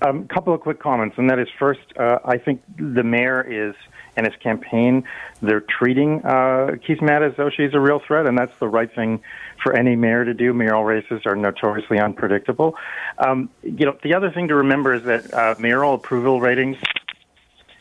A 0.00 0.10
um, 0.10 0.28
couple 0.28 0.54
of 0.54 0.60
quick 0.60 0.80
comments, 0.80 1.16
and 1.18 1.28
that 1.28 1.38
is 1.38 1.48
first, 1.58 1.80
uh, 1.98 2.18
I 2.24 2.38
think 2.38 2.62
the 2.76 3.02
mayor 3.02 3.42
is 3.42 3.74
and 4.18 4.26
his 4.26 4.36
campaign, 4.42 5.04
they're 5.40 5.60
treating 5.60 6.20
uh, 6.24 6.74
Keesmaat 6.86 7.22
as 7.22 7.36
though 7.36 7.50
she's 7.50 7.72
a 7.72 7.80
real 7.80 8.00
threat, 8.04 8.26
and 8.26 8.36
that's 8.36 8.56
the 8.58 8.68
right 8.68 8.92
thing 8.92 9.20
for 9.62 9.74
any 9.74 9.94
mayor 9.94 10.24
to 10.24 10.34
do. 10.34 10.52
Mayoral 10.52 10.84
races 10.84 11.22
are 11.24 11.36
notoriously 11.36 12.00
unpredictable. 12.00 12.74
Um, 13.18 13.48
you 13.62 13.86
know, 13.86 13.96
the 14.02 14.14
other 14.14 14.30
thing 14.32 14.48
to 14.48 14.56
remember 14.56 14.94
is 14.94 15.04
that 15.04 15.32
uh, 15.32 15.54
mayoral 15.60 15.94
approval 15.94 16.40
ratings 16.40 16.76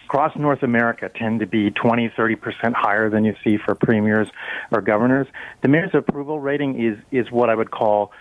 across 0.08 0.34
North 0.38 0.64
America 0.64 1.12
tend 1.14 1.42
to 1.42 1.46
be 1.46 1.70
20, 1.70 2.08
30% 2.18 2.74
higher 2.74 3.10
than 3.10 3.26
you 3.26 3.36
see 3.44 3.58
for 3.58 3.76
premiers 3.76 4.30
or 4.72 4.80
governors. 4.80 5.28
The 5.62 5.68
mayor's 5.68 5.92
approval 5.94 6.40
rating 6.40 6.82
is, 6.82 6.98
is 7.12 7.30
what 7.30 7.50
I 7.50 7.56
would 7.56 7.72
call 7.72 8.14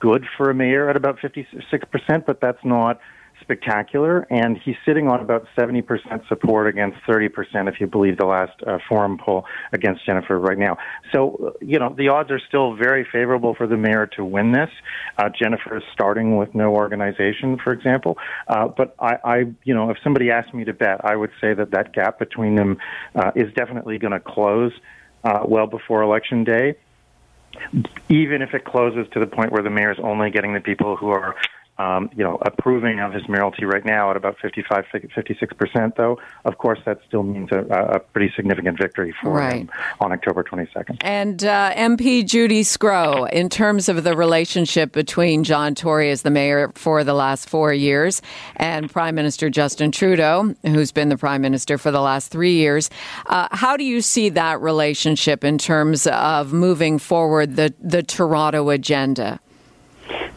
good 0.00 0.24
for 0.38 0.48
a 0.48 0.54
mayor 0.54 0.88
at 0.88 0.96
about 0.96 1.18
56%, 1.18 2.24
but 2.24 2.40
that's 2.40 2.64
not 2.64 2.98
spectacular, 3.40 4.26
and 4.30 4.56
he's 4.58 4.76
sitting 4.86 5.08
on 5.08 5.20
about 5.20 5.46
70% 5.56 6.26
support 6.28 6.66
against 6.66 6.98
30%, 7.06 7.68
if 7.68 7.80
you 7.80 7.86
believe 7.86 8.16
the 8.16 8.26
last 8.26 8.52
uh, 8.66 8.78
forum 8.88 9.18
poll 9.18 9.44
against 9.72 10.04
Jennifer 10.06 10.38
right 10.38 10.58
now. 10.58 10.78
So, 11.12 11.54
you 11.60 11.78
know, 11.78 11.94
the 11.96 12.08
odds 12.08 12.30
are 12.30 12.40
still 12.48 12.74
very 12.74 13.06
favorable 13.10 13.54
for 13.54 13.66
the 13.66 13.76
mayor 13.76 14.06
to 14.16 14.24
win 14.24 14.52
this. 14.52 14.70
Uh, 15.18 15.28
Jennifer 15.28 15.76
is 15.76 15.82
starting 15.92 16.36
with 16.36 16.54
no 16.54 16.74
organization, 16.74 17.58
for 17.62 17.72
example. 17.72 18.18
Uh, 18.48 18.68
but 18.68 18.94
I, 18.98 19.18
I, 19.24 19.36
you 19.64 19.74
know, 19.74 19.90
if 19.90 19.98
somebody 20.02 20.30
asked 20.30 20.54
me 20.54 20.64
to 20.64 20.72
bet, 20.72 21.04
I 21.04 21.16
would 21.16 21.30
say 21.40 21.54
that 21.54 21.70
that 21.72 21.92
gap 21.92 22.18
between 22.18 22.54
them 22.54 22.78
uh, 23.14 23.32
is 23.34 23.52
definitely 23.54 23.98
going 23.98 24.12
to 24.12 24.20
close 24.20 24.72
uh, 25.24 25.40
well 25.44 25.66
before 25.66 26.02
election 26.02 26.44
day 26.44 26.76
even 28.08 28.42
if 28.42 28.52
it 28.52 28.64
closes 28.64 29.06
to 29.12 29.20
the 29.20 29.26
point 29.26 29.52
where 29.52 29.62
the 29.62 29.70
mayor 29.70 29.92
is 29.92 29.98
only 30.02 30.30
getting 30.30 30.54
the 30.54 30.60
people 30.60 30.96
who 30.96 31.08
are 31.08 31.36
um, 31.78 32.08
you 32.14 32.22
know, 32.22 32.38
approving 32.42 33.00
of 33.00 33.12
his 33.12 33.28
mayoralty 33.28 33.64
right 33.64 33.84
now 33.84 34.10
at 34.10 34.16
about 34.16 34.36
55, 34.40 34.84
56 34.92 35.52
percent. 35.54 35.96
Though, 35.96 36.18
of 36.44 36.58
course, 36.58 36.78
that 36.86 37.00
still 37.06 37.22
means 37.22 37.50
a, 37.50 37.58
a 37.58 37.98
pretty 37.98 38.32
significant 38.36 38.78
victory 38.78 39.14
for 39.20 39.30
right. 39.30 39.62
him 39.62 39.70
on 40.00 40.12
October 40.12 40.44
22nd. 40.44 40.98
And 41.00 41.42
uh, 41.44 41.72
MP 41.74 42.24
Judy 42.24 42.62
Sgro, 42.62 43.30
in 43.30 43.48
terms 43.48 43.88
of 43.88 44.04
the 44.04 44.16
relationship 44.16 44.92
between 44.92 45.42
John 45.44 45.74
Tory 45.74 46.10
as 46.10 46.22
the 46.22 46.30
mayor 46.30 46.70
for 46.74 47.02
the 47.02 47.14
last 47.14 47.48
four 47.48 47.72
years 47.72 48.22
and 48.56 48.90
Prime 48.90 49.14
Minister 49.14 49.50
Justin 49.50 49.90
Trudeau, 49.90 50.54
who's 50.62 50.92
been 50.92 51.08
the 51.08 51.18
prime 51.18 51.42
minister 51.42 51.78
for 51.78 51.90
the 51.90 52.00
last 52.00 52.30
three 52.30 52.54
years, 52.54 52.90
uh, 53.26 53.48
how 53.50 53.76
do 53.76 53.84
you 53.84 54.00
see 54.00 54.28
that 54.30 54.60
relationship 54.60 55.42
in 55.44 55.58
terms 55.58 56.06
of 56.06 56.52
moving 56.52 56.98
forward 56.98 57.56
the 57.56 57.74
the 57.80 58.02
Toronto 58.02 58.70
agenda? 58.70 59.40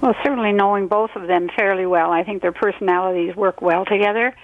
Well, 0.02 0.16
certainly 0.24 0.54
knowing 0.54 0.88
both 0.88 1.12
of 1.16 1.28
them 1.28 1.50
fairly 1.56 1.86
well, 1.86 2.12
I 2.12 2.24
think 2.24 2.42
their 2.42 2.52
personalities 2.52 3.36
work 3.36 3.62
well 3.62 3.84
together. 3.86 4.36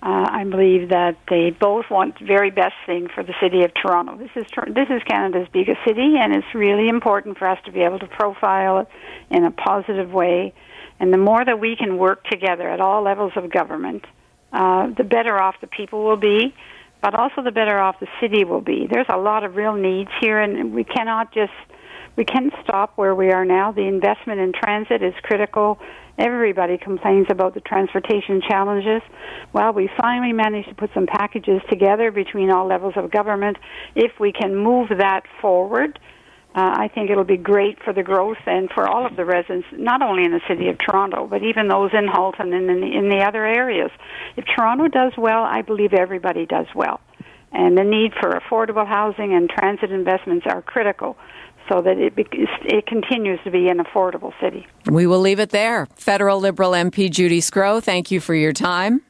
Uh, 0.00 0.28
I 0.30 0.44
believe 0.44 0.90
that 0.90 1.16
they 1.28 1.50
both 1.50 1.86
want 1.90 2.20
the 2.20 2.24
very 2.24 2.50
best 2.50 2.74
thing 2.86 3.08
for 3.12 3.24
the 3.24 3.34
city 3.42 3.64
of 3.64 3.72
Toronto. 3.74 4.16
This 4.16 4.30
is 4.36 4.46
this 4.68 4.88
is 4.90 5.02
Canada's 5.08 5.48
biggest 5.52 5.80
city, 5.84 6.14
and 6.20 6.32
it's 6.32 6.54
really 6.54 6.88
important 6.88 7.36
for 7.36 7.48
us 7.48 7.58
to 7.64 7.72
be 7.72 7.80
able 7.80 7.98
to 7.98 8.06
profile 8.06 8.80
it 8.80 8.88
in 9.30 9.44
a 9.44 9.50
positive 9.50 10.12
way. 10.12 10.54
And 11.00 11.12
the 11.12 11.18
more 11.18 11.44
that 11.44 11.58
we 11.58 11.74
can 11.74 11.98
work 11.98 12.24
together 12.24 12.68
at 12.68 12.80
all 12.80 13.02
levels 13.02 13.32
of 13.34 13.50
government, 13.50 14.04
uh, 14.52 14.88
the 14.96 15.04
better 15.04 15.36
off 15.36 15.56
the 15.60 15.66
people 15.66 16.04
will 16.04 16.16
be, 16.16 16.54
but 17.02 17.14
also 17.16 17.42
the 17.42 17.50
better 17.50 17.78
off 17.78 17.98
the 17.98 18.08
city 18.20 18.44
will 18.44 18.60
be. 18.60 18.86
There's 18.88 19.06
a 19.08 19.18
lot 19.18 19.42
of 19.42 19.56
real 19.56 19.74
needs 19.74 20.10
here, 20.20 20.38
and 20.38 20.72
we 20.72 20.84
cannot 20.84 21.32
just 21.32 21.52
we 22.18 22.24
can't 22.24 22.52
stop 22.64 22.92
where 22.96 23.14
we 23.14 23.30
are 23.30 23.44
now. 23.44 23.70
The 23.70 23.86
investment 23.86 24.40
in 24.40 24.52
transit 24.52 25.04
is 25.04 25.14
critical. 25.22 25.78
Everybody 26.18 26.76
complains 26.76 27.28
about 27.30 27.54
the 27.54 27.60
transportation 27.60 28.42
challenges. 28.46 29.02
Well, 29.52 29.72
we 29.72 29.88
finally 29.96 30.32
managed 30.32 30.68
to 30.68 30.74
put 30.74 30.90
some 30.94 31.06
packages 31.06 31.62
together 31.70 32.10
between 32.10 32.50
all 32.50 32.66
levels 32.66 32.94
of 32.96 33.12
government. 33.12 33.56
If 33.94 34.18
we 34.18 34.32
can 34.32 34.56
move 34.56 34.88
that 34.98 35.26
forward, 35.40 36.00
uh, 36.56 36.74
I 36.76 36.88
think 36.92 37.08
it'll 37.10 37.22
be 37.22 37.36
great 37.36 37.80
for 37.84 37.92
the 37.92 38.02
growth 38.02 38.38
and 38.46 38.68
for 38.68 38.88
all 38.88 39.06
of 39.06 39.14
the 39.14 39.24
residents, 39.24 39.68
not 39.70 40.02
only 40.02 40.24
in 40.24 40.32
the 40.32 40.40
city 40.48 40.68
of 40.70 40.76
Toronto, 40.78 41.28
but 41.28 41.44
even 41.44 41.68
those 41.68 41.92
in 41.92 42.08
Halton 42.08 42.52
and 42.52 42.68
in 42.68 42.80
the, 42.80 42.98
in 42.98 43.08
the 43.10 43.22
other 43.22 43.46
areas. 43.46 43.92
If 44.36 44.44
Toronto 44.56 44.88
does 44.88 45.12
well, 45.16 45.44
I 45.44 45.62
believe 45.62 45.92
everybody 45.94 46.46
does 46.46 46.66
well. 46.74 47.00
And 47.52 47.78
the 47.78 47.84
need 47.84 48.12
for 48.20 48.30
affordable 48.32 48.86
housing 48.86 49.34
and 49.34 49.48
transit 49.48 49.92
investments 49.92 50.46
are 50.50 50.62
critical 50.62 51.16
so 51.68 51.82
that 51.82 51.98
it, 51.98 52.14
it 52.16 52.86
continues 52.86 53.40
to 53.44 53.50
be 53.50 53.68
an 53.68 53.78
affordable 53.78 54.32
city. 54.40 54.66
We 54.86 55.06
will 55.06 55.20
leave 55.20 55.40
it 55.40 55.50
there. 55.50 55.86
Federal 55.96 56.40
Liberal 56.40 56.72
MP 56.72 57.10
Judy 57.10 57.40
Sgro, 57.40 57.82
thank 57.82 58.10
you 58.10 58.20
for 58.20 58.34
your 58.34 58.52
time. 58.52 59.02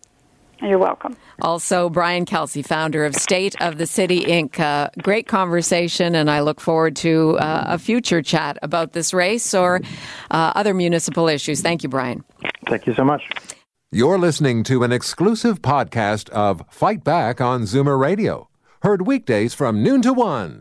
You're 0.60 0.78
welcome. 0.78 1.16
Also, 1.40 1.88
Brian 1.88 2.24
Kelsey, 2.24 2.62
founder 2.62 3.04
of 3.04 3.14
State 3.14 3.54
of 3.60 3.78
the 3.78 3.86
City 3.86 4.24
Inc. 4.24 4.58
Uh, 4.58 4.88
great 5.00 5.28
conversation, 5.28 6.16
and 6.16 6.28
I 6.28 6.40
look 6.40 6.60
forward 6.60 6.96
to 6.96 7.38
uh, 7.38 7.64
a 7.68 7.78
future 7.78 8.22
chat 8.22 8.58
about 8.60 8.92
this 8.92 9.14
race 9.14 9.54
or 9.54 9.80
uh, 10.32 10.52
other 10.56 10.74
municipal 10.74 11.28
issues. 11.28 11.60
Thank 11.60 11.84
you, 11.84 11.88
Brian. 11.88 12.24
Thank 12.66 12.88
you 12.88 12.94
so 12.94 13.04
much. 13.04 13.22
You're 13.92 14.18
listening 14.18 14.64
to 14.64 14.82
an 14.82 14.90
exclusive 14.90 15.62
podcast 15.62 16.28
of 16.30 16.62
Fight 16.68 17.04
Back 17.04 17.40
on 17.40 17.62
Zoomer 17.62 17.98
Radio, 17.98 18.48
heard 18.82 19.06
weekdays 19.06 19.54
from 19.54 19.82
noon 19.82 20.02
to 20.02 20.12
one. 20.12 20.60